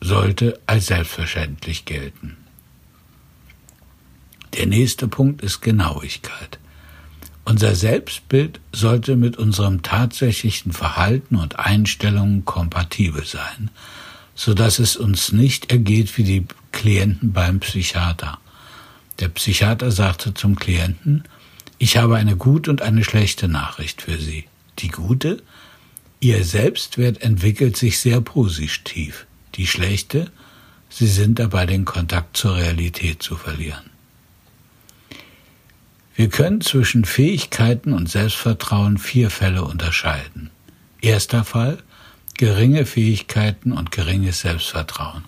sollte 0.00 0.60
als 0.66 0.86
selbstverständlich 0.86 1.84
gelten. 1.84 2.36
Der 4.54 4.66
nächste 4.66 5.08
Punkt 5.08 5.42
ist 5.42 5.60
Genauigkeit. 5.60 6.58
Unser 7.44 7.74
Selbstbild 7.74 8.60
sollte 8.72 9.16
mit 9.16 9.36
unserem 9.36 9.82
tatsächlichen 9.82 10.72
Verhalten 10.72 11.36
und 11.36 11.58
Einstellungen 11.58 12.44
kompatibel 12.44 13.24
sein, 13.24 13.70
so 14.34 14.52
dass 14.52 14.78
es 14.78 14.96
uns 14.96 15.32
nicht 15.32 15.70
ergeht 15.70 16.16
wie 16.18 16.24
die 16.24 16.46
Klienten 16.72 17.32
beim 17.32 17.60
Psychiater. 17.60 18.38
Der 19.20 19.28
Psychiater 19.28 19.92
sagte 19.92 20.34
zum 20.34 20.56
Klienten, 20.56 21.24
ich 21.78 21.96
habe 21.96 22.16
eine 22.16 22.36
gute 22.36 22.70
und 22.70 22.82
eine 22.82 23.04
schlechte 23.04 23.48
Nachricht 23.48 24.02
für 24.02 24.18
Sie. 24.18 24.44
Die 24.78 24.88
gute, 24.88 25.42
Ihr 26.20 26.44
Selbstwert 26.44 27.22
entwickelt 27.22 27.76
sich 27.76 27.98
sehr 27.98 28.20
positiv. 28.20 29.26
Die 29.54 29.66
schlechte, 29.66 30.30
Sie 30.88 31.06
sind 31.06 31.38
dabei, 31.38 31.66
den 31.66 31.84
Kontakt 31.84 32.36
zur 32.36 32.56
Realität 32.56 33.22
zu 33.22 33.36
verlieren. 33.36 33.90
Wir 36.14 36.30
können 36.30 36.62
zwischen 36.62 37.04
Fähigkeiten 37.04 37.92
und 37.92 38.08
Selbstvertrauen 38.08 38.96
vier 38.96 39.28
Fälle 39.28 39.64
unterscheiden. 39.64 40.50
Erster 41.02 41.44
Fall, 41.44 41.78
geringe 42.38 42.86
Fähigkeiten 42.86 43.72
und 43.72 43.90
geringes 43.90 44.40
Selbstvertrauen. 44.40 45.24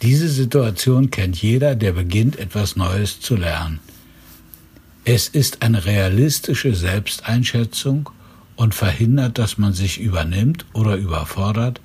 Diese 0.00 0.30
Situation 0.30 1.10
kennt 1.10 1.42
jeder, 1.42 1.74
der 1.74 1.92
beginnt, 1.92 2.38
etwas 2.38 2.76
Neues 2.76 3.20
zu 3.20 3.36
lernen. 3.36 3.80
Es 5.04 5.28
ist 5.28 5.62
eine 5.62 5.86
realistische 5.86 6.74
Selbsteinschätzung 6.74 8.10
und 8.56 8.74
verhindert, 8.74 9.38
dass 9.38 9.56
man 9.56 9.72
sich 9.72 9.98
übernimmt 9.98 10.66
oder 10.74 10.96
überfordert 10.96 11.80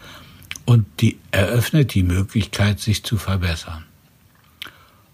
und 0.65 0.85
die 0.99 1.17
eröffnet 1.31 1.93
die 1.93 2.03
Möglichkeit, 2.03 2.79
sich 2.79 3.03
zu 3.03 3.17
verbessern. 3.17 3.85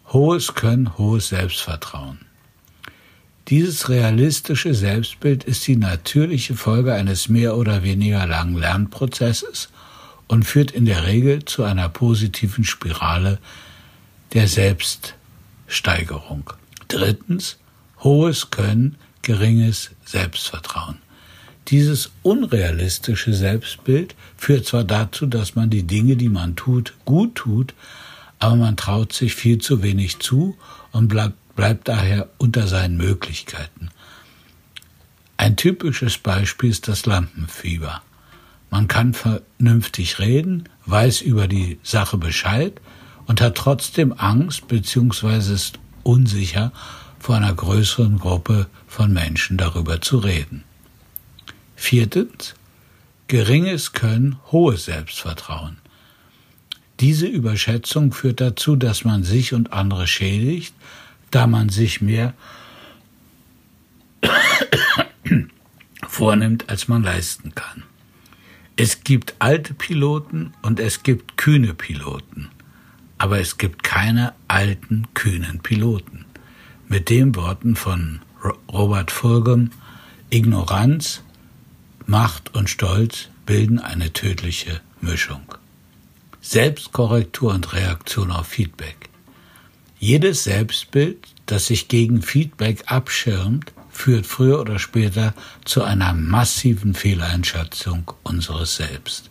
Hohes 0.08 0.56
Können, 0.56 0.98
hohes 0.98 1.30
Selbstvertrauen. 1.30 2.20
Dieses 3.48 3.90
realistische 3.90 4.74
Selbstbild 4.74 5.44
ist 5.44 5.68
die 5.68 5.76
natürliche 5.76 6.56
Folge 6.56 6.94
eines 6.94 7.30
mehr 7.30 7.58
oder 7.58 7.84
weniger 7.84 8.26
langen 8.26 8.58
Lernprozesses 8.58 9.70
und 10.28 10.44
führt 10.44 10.72
in 10.72 10.86
der 10.86 11.06
Regel 11.06 11.46
zu 11.46 11.64
einer 11.64 11.90
positiven 11.90 12.64
Spirale 12.64 13.40
der 14.34 14.48
Selbststeigerung. 14.48 16.52
Drittens, 16.88 17.58
hohes 18.04 18.52
Können, 18.52 18.98
geringes 19.22 19.92
Selbstvertrauen. 20.06 20.98
Dieses 21.68 22.12
unrealistische 22.24 23.34
Selbstbild 23.34 24.16
führt 24.36 24.66
zwar 24.66 24.84
dazu, 24.84 25.26
dass 25.26 25.56
man 25.56 25.70
die 25.70 25.84
Dinge, 25.84 26.18
die 26.18 26.30
man 26.30 26.56
tut, 26.56 26.94
gut 27.06 27.36
tut, 27.36 27.74
aber 28.40 28.56
man 28.56 28.76
traut 28.76 29.14
sich 29.14 29.36
viel 29.36 29.60
zu 29.60 29.84
wenig 29.84 30.20
zu 30.20 30.58
und 30.92 31.08
bleibt, 31.08 31.36
bleibt 31.56 31.88
daher 31.88 32.28
unter 32.40 32.68
seinen 32.68 32.98
Möglichkeiten. 32.98 33.90
Ein 35.38 35.56
typisches 35.56 36.18
Beispiel 36.18 36.70
ist 36.70 36.88
das 36.88 37.06
Lampenfieber. 37.06 38.02
Man 38.70 38.88
kann 38.88 39.14
vernünftig 39.14 40.20
reden, 40.20 40.70
weiß 40.86 41.22
über 41.22 41.48
die 41.48 41.80
Sache 41.84 42.18
Bescheid 42.18 42.80
und 43.28 43.42
hat 43.42 43.56
trotzdem 43.56 44.14
Angst 44.14 44.68
bzw. 44.68 45.54
ist 45.54 45.80
unsicher, 46.04 46.72
vor 47.22 47.36
einer 47.36 47.54
größeren 47.54 48.18
Gruppe 48.18 48.68
von 48.88 49.14
Menschen 49.14 49.58
darüber 49.58 50.02
zu 50.02 50.18
reden. 50.18 50.64
Viertens, 51.76 52.56
geringes 53.28 53.94
Können, 53.94 54.38
hohes 54.52 54.86
Selbstvertrauen. 54.86 55.78
Diese 57.00 57.28
Überschätzung 57.28 58.12
führt 58.12 58.42
dazu, 58.42 58.76
dass 58.76 59.06
man 59.06 59.24
sich 59.24 59.54
und 59.54 59.72
andere 59.72 60.08
schädigt, 60.08 60.74
da 61.30 61.46
man 61.46 61.70
sich 61.70 62.02
mehr 62.02 62.34
vornimmt, 66.08 66.70
als 66.70 66.88
man 66.88 67.04
leisten 67.04 67.54
kann. 67.54 67.84
Es 68.76 69.04
gibt 69.04 69.36
alte 69.38 69.76
Piloten 69.76 70.54
und 70.64 70.80
es 70.80 71.04
gibt 71.04 71.38
kühne 71.38 71.76
Piloten, 71.76 72.50
aber 73.20 73.40
es 73.40 73.60
gibt 73.60 73.84
keine 73.84 74.34
alten, 74.48 75.08
kühnen 75.14 75.60
Piloten. 75.60 76.26
Mit 76.92 77.10
den 77.10 77.38
Worten 77.38 77.78
von 77.78 78.20
Robert 78.70 79.12
Fulgham, 79.12 79.72
Ignoranz, 80.30 81.22
Macht 82.06 82.54
und 82.54 82.70
Stolz 82.70 83.30
bilden 83.46 83.80
eine 83.80 84.12
tödliche 84.12 84.82
Mischung. 85.00 85.56
Selbstkorrektur 86.42 87.54
und 87.54 87.72
Reaktion 87.72 88.30
auf 88.30 88.48
Feedback. 88.48 89.08
Jedes 90.00 90.44
Selbstbild, 90.44 91.30
das 91.46 91.68
sich 91.68 91.88
gegen 91.88 92.22
Feedback 92.22 92.84
abschirmt, 92.88 93.72
führt 93.90 94.26
früher 94.26 94.60
oder 94.60 94.78
später 94.78 95.34
zu 95.64 95.84
einer 95.84 96.12
massiven 96.12 96.94
Fehleinschätzung 96.94 98.12
unseres 98.24 98.76
Selbst. 98.76 99.30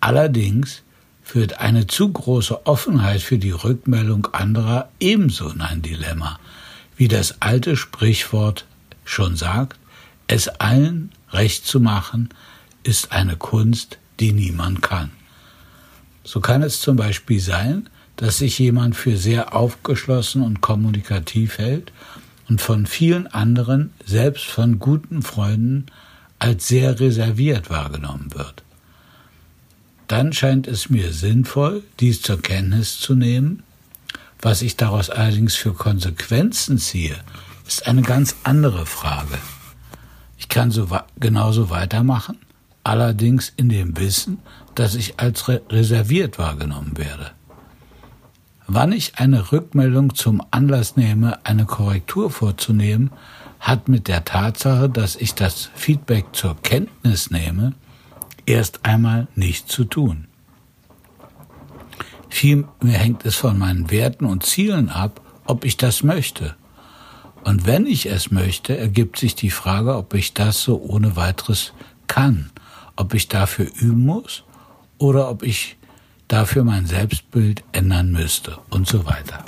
Allerdings 0.00 0.82
führt 1.22 1.60
eine 1.60 1.86
zu 1.86 2.12
große 2.12 2.66
Offenheit 2.66 3.22
für 3.22 3.38
die 3.38 3.52
Rückmeldung 3.52 4.26
anderer 4.32 4.90
ebenso 4.98 5.50
in 5.50 5.60
ein 5.60 5.80
Dilemma, 5.80 6.40
wie 6.96 7.08
das 7.08 7.40
alte 7.40 7.76
Sprichwort 7.76 8.66
schon 9.04 9.36
sagt, 9.36 9.78
es 10.26 10.48
allen 10.48 11.10
recht 11.30 11.66
zu 11.66 11.80
machen, 11.80 12.28
ist 12.82 13.12
eine 13.12 13.36
Kunst, 13.36 13.98
die 14.20 14.32
niemand 14.32 14.82
kann. 14.82 15.10
So 16.22 16.40
kann 16.40 16.62
es 16.62 16.80
zum 16.80 16.96
Beispiel 16.96 17.40
sein, 17.40 17.88
dass 18.16 18.38
sich 18.38 18.58
jemand 18.58 18.96
für 18.96 19.16
sehr 19.16 19.54
aufgeschlossen 19.54 20.42
und 20.42 20.60
kommunikativ 20.60 21.58
hält 21.58 21.92
und 22.48 22.60
von 22.60 22.86
vielen 22.86 23.26
anderen, 23.26 23.92
selbst 24.04 24.44
von 24.44 24.78
guten 24.78 25.22
Freunden, 25.22 25.86
als 26.38 26.68
sehr 26.68 27.00
reserviert 27.00 27.70
wahrgenommen 27.70 28.34
wird. 28.34 28.62
Dann 30.08 30.32
scheint 30.32 30.66
es 30.66 30.90
mir 30.90 31.12
sinnvoll, 31.12 31.82
dies 32.00 32.22
zur 32.22 32.40
Kenntnis 32.40 33.00
zu 33.00 33.14
nehmen. 33.14 33.62
Was 34.44 34.60
ich 34.60 34.76
daraus 34.76 35.08
allerdings 35.08 35.54
für 35.54 35.72
Konsequenzen 35.72 36.76
ziehe, 36.76 37.16
ist 37.66 37.86
eine 37.86 38.02
ganz 38.02 38.36
andere 38.44 38.84
Frage. 38.84 39.38
Ich 40.36 40.50
kann 40.50 40.70
so 40.70 40.86
genauso 41.18 41.70
weitermachen, 41.70 42.36
allerdings 42.84 43.54
in 43.56 43.70
dem 43.70 43.96
Wissen, 43.96 44.40
dass 44.74 44.96
ich 44.96 45.18
als 45.18 45.48
reserviert 45.48 46.38
wahrgenommen 46.38 46.98
werde. 46.98 47.30
Wann 48.66 48.92
ich 48.92 49.18
eine 49.18 49.50
Rückmeldung 49.50 50.14
zum 50.14 50.42
Anlass 50.50 50.96
nehme, 50.96 51.38
eine 51.46 51.64
Korrektur 51.64 52.30
vorzunehmen, 52.30 53.12
hat 53.60 53.88
mit 53.88 54.08
der 54.08 54.26
Tatsache, 54.26 54.90
dass 54.90 55.16
ich 55.16 55.34
das 55.34 55.70
Feedback 55.74 56.26
zur 56.34 56.54
Kenntnis 56.60 57.30
nehme, 57.30 57.72
erst 58.44 58.84
einmal 58.84 59.26
nichts 59.36 59.72
zu 59.72 59.84
tun. 59.84 60.26
Vielmehr 62.34 62.98
hängt 62.98 63.24
es 63.24 63.36
von 63.36 63.56
meinen 63.56 63.92
Werten 63.92 64.24
und 64.24 64.44
Zielen 64.44 64.88
ab, 64.88 65.20
ob 65.44 65.64
ich 65.64 65.76
das 65.76 66.02
möchte. 66.02 66.56
Und 67.44 67.64
wenn 67.64 67.86
ich 67.86 68.06
es 68.06 68.32
möchte, 68.32 68.76
ergibt 68.76 69.20
sich 69.20 69.36
die 69.36 69.50
Frage, 69.50 69.94
ob 69.94 70.14
ich 70.14 70.34
das 70.34 70.60
so 70.60 70.82
ohne 70.82 71.14
weiteres 71.14 71.74
kann, 72.08 72.50
ob 72.96 73.14
ich 73.14 73.28
dafür 73.28 73.68
üben 73.78 74.04
muss 74.04 74.42
oder 74.98 75.30
ob 75.30 75.44
ich 75.44 75.76
dafür 76.26 76.64
mein 76.64 76.86
Selbstbild 76.86 77.62
ändern 77.70 78.10
müsste 78.10 78.58
und 78.68 78.88
so 78.88 79.06
weiter. 79.06 79.44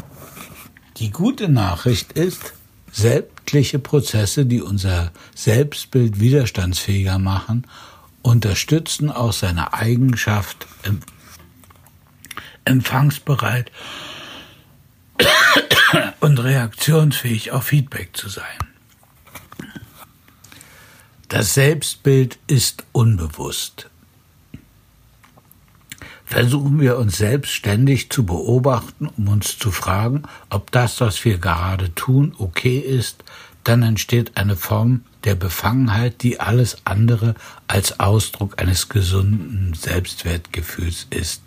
Die 0.98 1.10
gute 1.10 1.48
Nachricht 1.48 2.12
ist, 2.12 2.52
sämtliche 2.92 3.80
Prozesse, 3.80 4.46
die 4.46 4.62
unser 4.62 5.10
Selbstbild 5.34 6.20
widerstandsfähiger 6.20 7.18
machen, 7.18 7.66
unterstützen 8.22 9.10
auch 9.10 9.32
seine 9.32 9.72
Eigenschaft, 9.72 10.68
empfangsbereit 12.66 13.72
und 16.20 16.38
reaktionsfähig 16.38 17.52
auf 17.52 17.64
Feedback 17.64 18.16
zu 18.16 18.28
sein. 18.28 18.44
Das 21.28 21.54
Selbstbild 21.54 22.38
ist 22.46 22.84
unbewusst. 22.92 23.90
Versuchen 26.24 26.80
wir 26.80 26.98
uns 26.98 27.18
selbst 27.18 27.52
ständig 27.52 28.10
zu 28.10 28.26
beobachten, 28.26 29.06
um 29.06 29.28
uns 29.28 29.58
zu 29.58 29.70
fragen, 29.70 30.24
ob 30.50 30.72
das, 30.72 31.00
was 31.00 31.24
wir 31.24 31.38
gerade 31.38 31.94
tun, 31.94 32.34
okay 32.38 32.78
ist, 32.78 33.24
dann 33.62 33.82
entsteht 33.82 34.36
eine 34.36 34.56
Form 34.56 35.02
der 35.24 35.34
Befangenheit, 35.34 36.22
die 36.22 36.38
alles 36.38 36.78
andere 36.84 37.34
als 37.66 37.98
Ausdruck 37.98 38.60
eines 38.60 38.88
gesunden 38.88 39.74
Selbstwertgefühls 39.74 41.06
ist. 41.10 41.42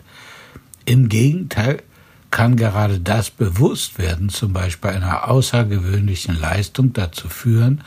Im 0.90 1.08
Gegenteil 1.08 1.84
kann 2.32 2.56
gerade 2.56 3.00
das 3.00 3.30
Bewusstwerden 3.30 4.30
zum 4.30 4.54
Beispiel 4.54 4.90
einer 4.90 5.30
außergewöhnlichen 5.30 6.36
Leistung 6.36 6.94
dazu 6.94 7.30
führen, 7.30 7.84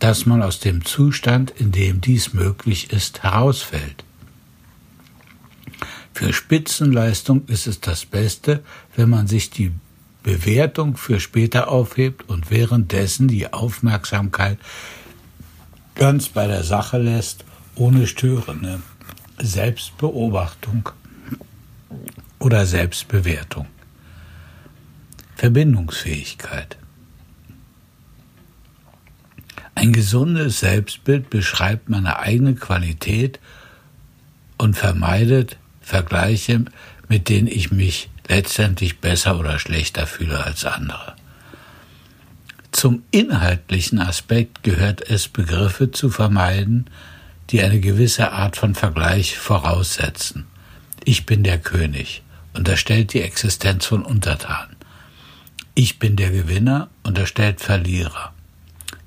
dass 0.00 0.26
man 0.26 0.42
aus 0.42 0.58
dem 0.58 0.84
Zustand, 0.84 1.52
in 1.52 1.70
dem 1.70 2.00
dies 2.00 2.32
möglich 2.32 2.90
ist, 2.90 3.22
herausfällt. 3.22 4.02
Für 6.14 6.32
Spitzenleistung 6.32 7.46
ist 7.46 7.68
es 7.68 7.80
das 7.80 8.06
Beste, 8.06 8.64
wenn 8.96 9.08
man 9.08 9.28
sich 9.28 9.50
die 9.50 9.70
Bewertung 10.24 10.96
für 10.96 11.20
später 11.20 11.68
aufhebt 11.68 12.28
und 12.28 12.50
währenddessen 12.50 13.28
die 13.28 13.52
Aufmerksamkeit 13.52 14.58
ganz 15.94 16.28
bei 16.28 16.48
der 16.48 16.64
Sache 16.64 16.98
lässt, 16.98 17.44
ohne 17.76 18.08
störende 18.08 18.82
Selbstbeobachtung 19.38 20.88
oder 22.42 22.66
Selbstbewertung. 22.66 23.66
Verbindungsfähigkeit. 25.36 26.76
Ein 29.74 29.92
gesundes 29.92 30.60
Selbstbild 30.60 31.30
beschreibt 31.30 31.88
meine 31.88 32.18
eigene 32.18 32.54
Qualität 32.54 33.40
und 34.58 34.76
vermeidet 34.76 35.56
Vergleiche, 35.80 36.64
mit 37.08 37.28
denen 37.28 37.48
ich 37.48 37.70
mich 37.70 38.10
letztendlich 38.28 38.98
besser 39.00 39.38
oder 39.38 39.58
schlechter 39.58 40.06
fühle 40.06 40.44
als 40.44 40.64
andere. 40.64 41.14
Zum 42.72 43.02
inhaltlichen 43.10 44.00
Aspekt 44.00 44.62
gehört 44.62 45.00
es, 45.08 45.28
Begriffe 45.28 45.90
zu 45.90 46.10
vermeiden, 46.10 46.90
die 47.50 47.62
eine 47.62 47.80
gewisse 47.80 48.32
Art 48.32 48.56
von 48.56 48.74
Vergleich 48.74 49.36
voraussetzen. 49.38 50.46
Ich 51.04 51.26
bin 51.26 51.42
der 51.42 51.58
König 51.58 52.22
unterstellt 52.54 53.12
die 53.12 53.22
Existenz 53.22 53.86
von 53.86 54.02
Untertanen. 54.02 54.76
Ich 55.74 55.98
bin 55.98 56.16
der 56.16 56.30
Gewinner 56.30 56.88
unterstellt 57.02 57.60
Verlierer. 57.60 58.32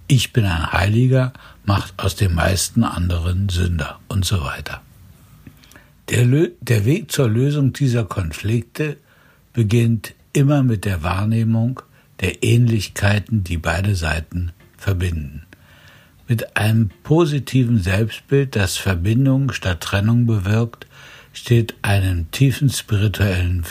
ich 0.07 0.33
bin 0.33 0.45
ein 0.45 0.71
Heiliger 0.71 1.33
macht 1.65 1.93
aus 1.97 2.15
den 2.15 2.33
meisten 2.33 2.83
anderen 2.83 3.49
Sünder 3.49 3.99
und 4.07 4.23
so 4.25 4.41
weiter. 4.41 4.81
Der, 6.09 6.25
der 6.61 6.85
Weg 6.85 7.11
zur 7.11 7.27
Lösung 7.27 7.73
dieser 7.73 8.05
Konflikte 8.05 8.97
beginnt 9.53 10.13
immer 10.33 10.61
mit 10.61 10.85
der 10.85 11.01
Wahrnehmung 11.01 11.81
der 12.19 12.43
Ähnlichkeiten, 12.43 13.43
die 13.43 13.57
beide 13.57 13.95
Seiten 13.95 14.51
verbinden. 14.77 15.43
Mit 16.27 16.57
einem 16.57 16.89
positiven 17.03 17.79
Selbstbild, 17.81 18.55
das 18.55 18.77
Verbindung 18.77 19.51
statt 19.51 19.81
Trennung 19.81 20.25
bewirkt, 20.25 20.87
steht 21.35 21.75
einem 21.81 22.31
tiefen 22.31 22.69
spirituellen 22.69 23.65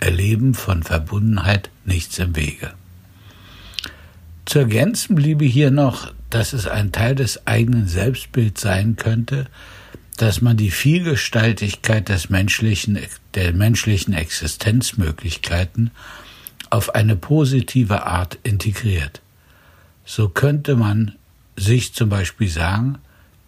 Erleben 0.00 0.54
von 0.54 0.82
Verbundenheit 0.82 1.70
nichts 1.84 2.18
im 2.18 2.34
Wege. 2.34 2.72
Zu 4.46 4.60
ergänzen 4.60 5.14
bliebe 5.14 5.44
hier 5.44 5.70
noch, 5.70 6.12
dass 6.30 6.54
es 6.54 6.66
ein 6.66 6.90
Teil 6.90 7.14
des 7.14 7.46
eigenen 7.46 7.86
Selbstbilds 7.86 8.62
sein 8.62 8.96
könnte, 8.96 9.46
dass 10.16 10.40
man 10.40 10.56
die 10.56 10.70
Vielgestaltigkeit 10.70 12.08
des 12.08 12.30
menschlichen, 12.30 12.98
der 13.34 13.52
menschlichen 13.52 14.14
Existenzmöglichkeiten 14.14 15.90
auf 16.70 16.94
eine 16.94 17.16
positive 17.16 18.06
Art 18.06 18.38
integriert. 18.42 19.20
So 20.04 20.28
könnte 20.28 20.74
man 20.74 21.16
sich 21.56 21.92
zum 21.92 22.08
Beispiel 22.08 22.48
sagen, 22.48 22.98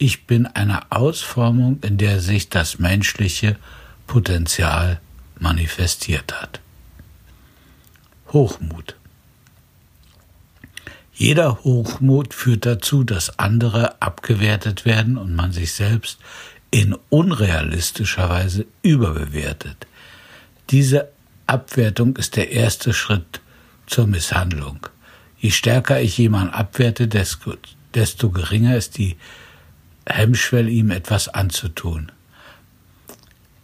ich 0.02 0.26
bin 0.26 0.46
eine 0.48 0.90
Ausformung, 0.90 1.78
in 1.82 1.96
der 1.96 2.18
sich 2.18 2.48
das 2.48 2.80
menschliche 2.80 3.56
Potenzial 4.08 5.00
manifestiert 5.38 6.42
hat. 6.42 6.58
Hochmut. 8.32 8.96
Jeder 11.14 11.62
Hochmut 11.62 12.34
führt 12.34 12.66
dazu, 12.66 13.04
dass 13.04 13.38
andere 13.38 14.02
abgewertet 14.02 14.84
werden 14.84 15.16
und 15.16 15.36
man 15.36 15.52
sich 15.52 15.72
selbst 15.72 16.18
in 16.72 16.96
unrealistischer 17.08 18.28
Weise 18.28 18.66
überbewertet. 18.82 19.86
Diese 20.70 21.10
Abwertung 21.46 22.16
ist 22.16 22.34
der 22.34 22.50
erste 22.50 22.92
Schritt 22.92 23.40
zur 23.86 24.08
Misshandlung. 24.08 24.84
Je 25.38 25.52
stärker 25.52 26.00
ich 26.00 26.18
jemanden 26.18 26.54
abwerte, 26.54 27.06
desto, 27.06 28.30
geringer 28.30 28.76
ist 28.76 28.98
die 28.98 29.16
Hemmschwelle, 30.06 30.70
ihm 30.70 30.90
etwas 30.90 31.28
anzutun. 31.28 32.12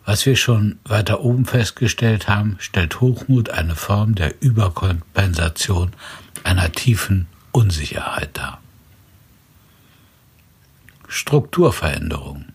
Was 0.04 0.24
wir 0.24 0.36
schon 0.36 0.78
weiter 0.84 1.20
oben 1.20 1.44
festgestellt 1.44 2.28
haben, 2.28 2.56
stellt 2.60 3.00
Hochmut 3.00 3.50
eine 3.50 3.76
Form 3.76 4.14
der 4.14 4.40
Überkompensation 4.40 5.92
einer 6.44 6.72
tiefen 6.72 7.26
Unsicherheit 7.52 8.30
dar. 8.32 8.60
Strukturveränderung. 11.08 12.46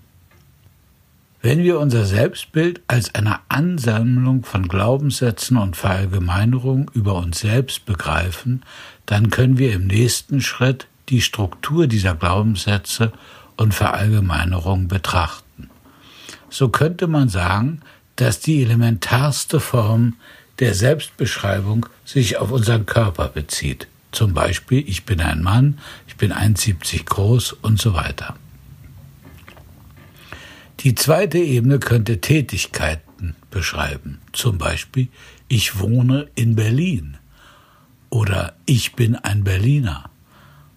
Wenn 1.42 1.62
wir 1.62 1.80
unser 1.80 2.06
Selbstbild 2.06 2.82
als 2.88 3.14
eine 3.16 3.40
Ansammlung 3.50 4.46
von 4.46 4.68
Glaubenssätzen 4.68 5.58
und 5.58 5.76
Verallgemeinerungen 5.76 6.90
über 6.94 7.16
uns 7.16 7.42
selbst 7.42 7.86
begreifen, 7.86 8.64
dann 9.06 9.30
können 9.30 9.58
wir 9.58 9.74
im 9.74 9.88
nächsten 9.88 10.40
Schritt 10.40 10.88
die 11.10 11.22
Struktur 11.22 11.88
dieser 11.88 12.16
Glaubenssätze 12.16 13.12
und 13.58 13.74
Verallgemeinerungen 13.74 14.88
betrachten. 14.88 15.70
So 16.50 16.70
könnte 16.70 17.08
man 17.08 17.30
sagen, 17.30 17.82
dass 18.16 18.40
die 18.40 18.62
elementarste 18.62 19.60
Form 19.60 20.16
der 20.60 20.74
Selbstbeschreibung 20.74 21.88
sich 22.06 22.38
auf 22.38 22.52
unseren 22.52 22.86
Körper 22.86 23.30
bezieht. 23.30 23.88
Zum 24.12 24.34
Beispiel, 24.34 24.88
ich 24.88 25.06
bin 25.06 25.20
ein 25.20 25.42
Mann, 25.42 25.80
ich 26.08 26.16
bin 26.16 26.32
1,70 26.32 27.06
groß 27.06 27.54
und 27.54 27.82
so 27.82 27.96
weiter. 27.96 28.36
Die 30.82 30.96
zweite 30.96 31.40
Ebene 31.40 31.80
könnte 31.80 32.22
Tätigkeiten 32.22 33.36
beschreiben. 33.50 34.20
Zum 34.34 34.58
Beispiel, 34.58 35.08
ich 35.48 35.80
wohne 35.80 36.28
in 36.36 36.56
Berlin 36.56 37.18
oder 38.10 38.54
ich 38.66 38.94
bin 38.94 39.16
ein 39.16 39.44
Berliner 39.44 40.10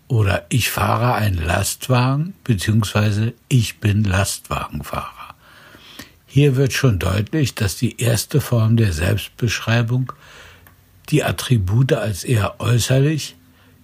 oder 0.08 0.46
ich 0.48 0.70
fahre 0.70 1.14
einen 1.14 1.44
Lastwagen 1.44 2.34
bzw. 2.44 3.32
ich 3.48 3.78
bin 3.80 4.04
Lastwagenfahrer. 4.04 5.34
Hier 6.26 6.56
wird 6.56 6.72
schon 6.72 6.98
deutlich, 6.98 7.54
dass 7.54 7.76
die 7.76 8.00
erste 8.00 8.40
Form 8.40 8.76
der 8.76 8.92
Selbstbeschreibung 8.92 10.12
die 11.08 11.24
Attribute 11.24 11.94
als 11.94 12.24
eher 12.24 12.60
äußerlich, 12.60 13.36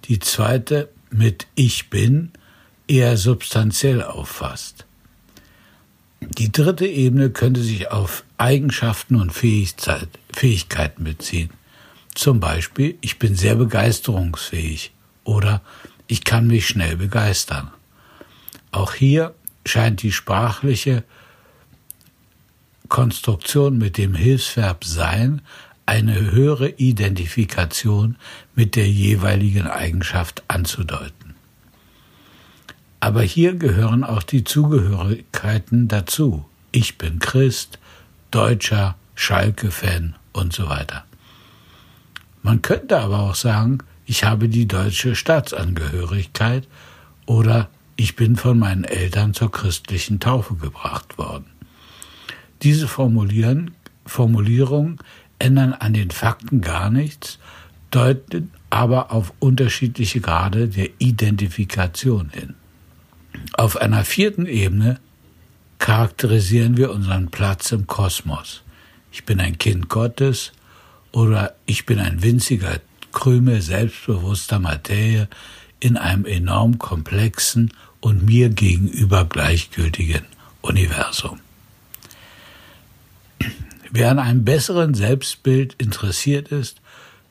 die 0.05 0.19
zweite 0.19 0.89
mit 1.11 1.47
Ich 1.55 1.89
bin 1.89 2.33
eher 2.89 3.17
substanziell 3.17 4.03
auffasst. 4.03 4.87
Die 6.21 6.53
dritte 6.53 6.87
Ebene 6.87 7.31
könnte 7.31 7.63
sich 7.63 7.91
auf 7.91 8.25
Eigenschaften 8.39 9.17
und 9.17 9.33
Fähigkeiten 9.33 11.05
beziehen. 11.05 11.51
Zum 12.15 12.39
Beispiel, 12.39 12.97
ich 13.01 13.19
bin 13.19 13.35
sehr 13.35 13.55
begeisterungsfähig 13.55 14.93
oder 15.25 15.63
ich 16.13 16.25
kann 16.25 16.47
mich 16.47 16.69
schnell 16.69 16.97
begeistern. 16.97 17.71
Auch 18.71 18.93
hier 18.93 19.35
scheint 19.65 20.03
die 20.03 20.13
sprachliche 20.13 21.05
Konstruktion 22.89 23.79
mit 23.79 23.97
dem 23.97 24.15
Hilfsverb 24.15 24.85
sein 24.85 25.41
eine 25.87 26.31
höhere 26.31 26.69
Identifikation 26.69 28.17
mit 28.55 28.77
der 28.77 28.91
jeweiligen 28.91 29.67
Eigenschaft 29.67 30.43
anzudeuten. 30.49 31.35
Aber 33.01 33.23
hier 33.23 33.55
gehören 33.55 34.05
auch 34.05 34.23
die 34.23 34.45
Zugehörigkeiten 34.45 35.89
dazu. 35.89 36.45
Ich 36.73 36.99
bin 36.99 37.21
Christ, 37.21 37.79
Deutscher, 38.31 38.97
Schalke-Fan 39.15 40.15
und 40.35 40.53
so 40.53 40.69
weiter. 40.69 41.07
Man 42.43 42.61
könnte 42.61 42.99
aber 42.99 43.21
auch 43.21 43.35
sagen, 43.35 43.79
ich 44.07 44.25
habe 44.25 44.49
die 44.49 44.67
deutsche 44.67 45.15
Staatsangehörigkeit 45.15 46.67
oder 47.27 47.69
ich 47.97 48.17
bin 48.17 48.37
von 48.37 48.59
meinen 48.59 48.85
Eltern 48.85 49.35
zur 49.35 49.51
christlichen 49.51 50.19
Taufe 50.19 50.55
gebracht 50.55 51.19
worden. 51.19 51.47
Diese 52.63 52.89
Formulieren, 52.89 53.73
Formulierung 54.07 55.01
ändern 55.39 55.73
an 55.73 55.95
den 55.95 56.11
Fakten 56.11 56.61
gar 56.61 56.91
nichts, 56.91 57.39
deuten 57.91 58.51
aber 58.71 59.13
auf 59.13 59.33
unterschiedliche 59.39 60.21
Grade 60.21 60.69
der 60.69 60.89
Identifikation 60.99 62.31
hin. 62.31 62.55
Auf 63.55 63.77
einer 63.77 64.05
vierten 64.05 64.47
Ebene 64.47 64.99
charakterisieren 65.79 66.77
wir 66.77 66.91
unseren 66.93 67.31
Platz 67.31 67.73
im 67.73 67.87
Kosmos. 67.87 68.63
Ich 69.11 69.25
bin 69.25 69.41
ein 69.41 69.59
Kind 69.59 69.89
Gottes 69.89 70.53
oder 71.11 71.55
ich 71.67 71.85
bin 71.85 71.99
ein 71.99 72.23
winziger 72.23 72.79
Krümel 73.13 73.63
selbstbewusster 73.63 74.59
Materie 74.59 75.29
in 75.81 75.97
einem 75.97 76.25
enorm 76.25 76.79
komplexen 76.79 77.73
und 78.01 78.25
mir 78.25 78.49
gegenüber 78.49 79.25
gleichgültigen 79.25 80.25
Universum. 80.61 81.41
Wer 83.91 84.11
an 84.11 84.19
einem 84.19 84.45
besseren 84.45 84.95
Selbstbild 84.95 85.75
interessiert 85.75 86.49
ist, 86.49 86.81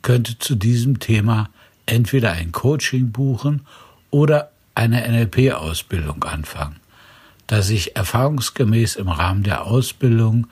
könnte 0.02 0.38
zu 0.38 0.56
diesem 0.56 1.00
Thema 1.00 1.50
entweder 1.86 2.32
ein 2.34 2.52
Coaching 2.52 3.12
buchen 3.12 3.66
oder 4.12 4.52
eine 4.76 5.08
NLP-Ausbildung 5.08 6.24
anfangen, 6.24 6.80
da 7.48 7.62
sich 7.62 7.96
erfahrungsgemäß 7.96 8.96
im 8.96 9.10
Rahmen 9.10 9.44
der 9.44 9.66
Ausbildung 9.66 10.48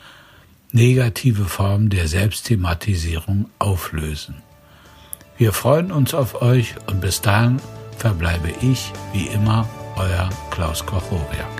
negative 0.72 1.46
Formen 1.46 1.90
der 1.90 2.08
Selbstthematisierung 2.08 3.50
auflösen. 3.60 4.36
Wir 5.40 5.54
freuen 5.54 5.94
uns 5.94 6.14
auf 6.14 6.42
euch 6.42 6.76
und 6.88 7.00
bis 7.00 7.22
dahin 7.22 7.62
verbleibe 7.98 8.50
ich, 8.62 8.92
wie 9.14 9.28
immer, 9.28 9.66
euer 9.96 10.30
Klaus 10.52 10.86
Kochoriak. 10.86 11.59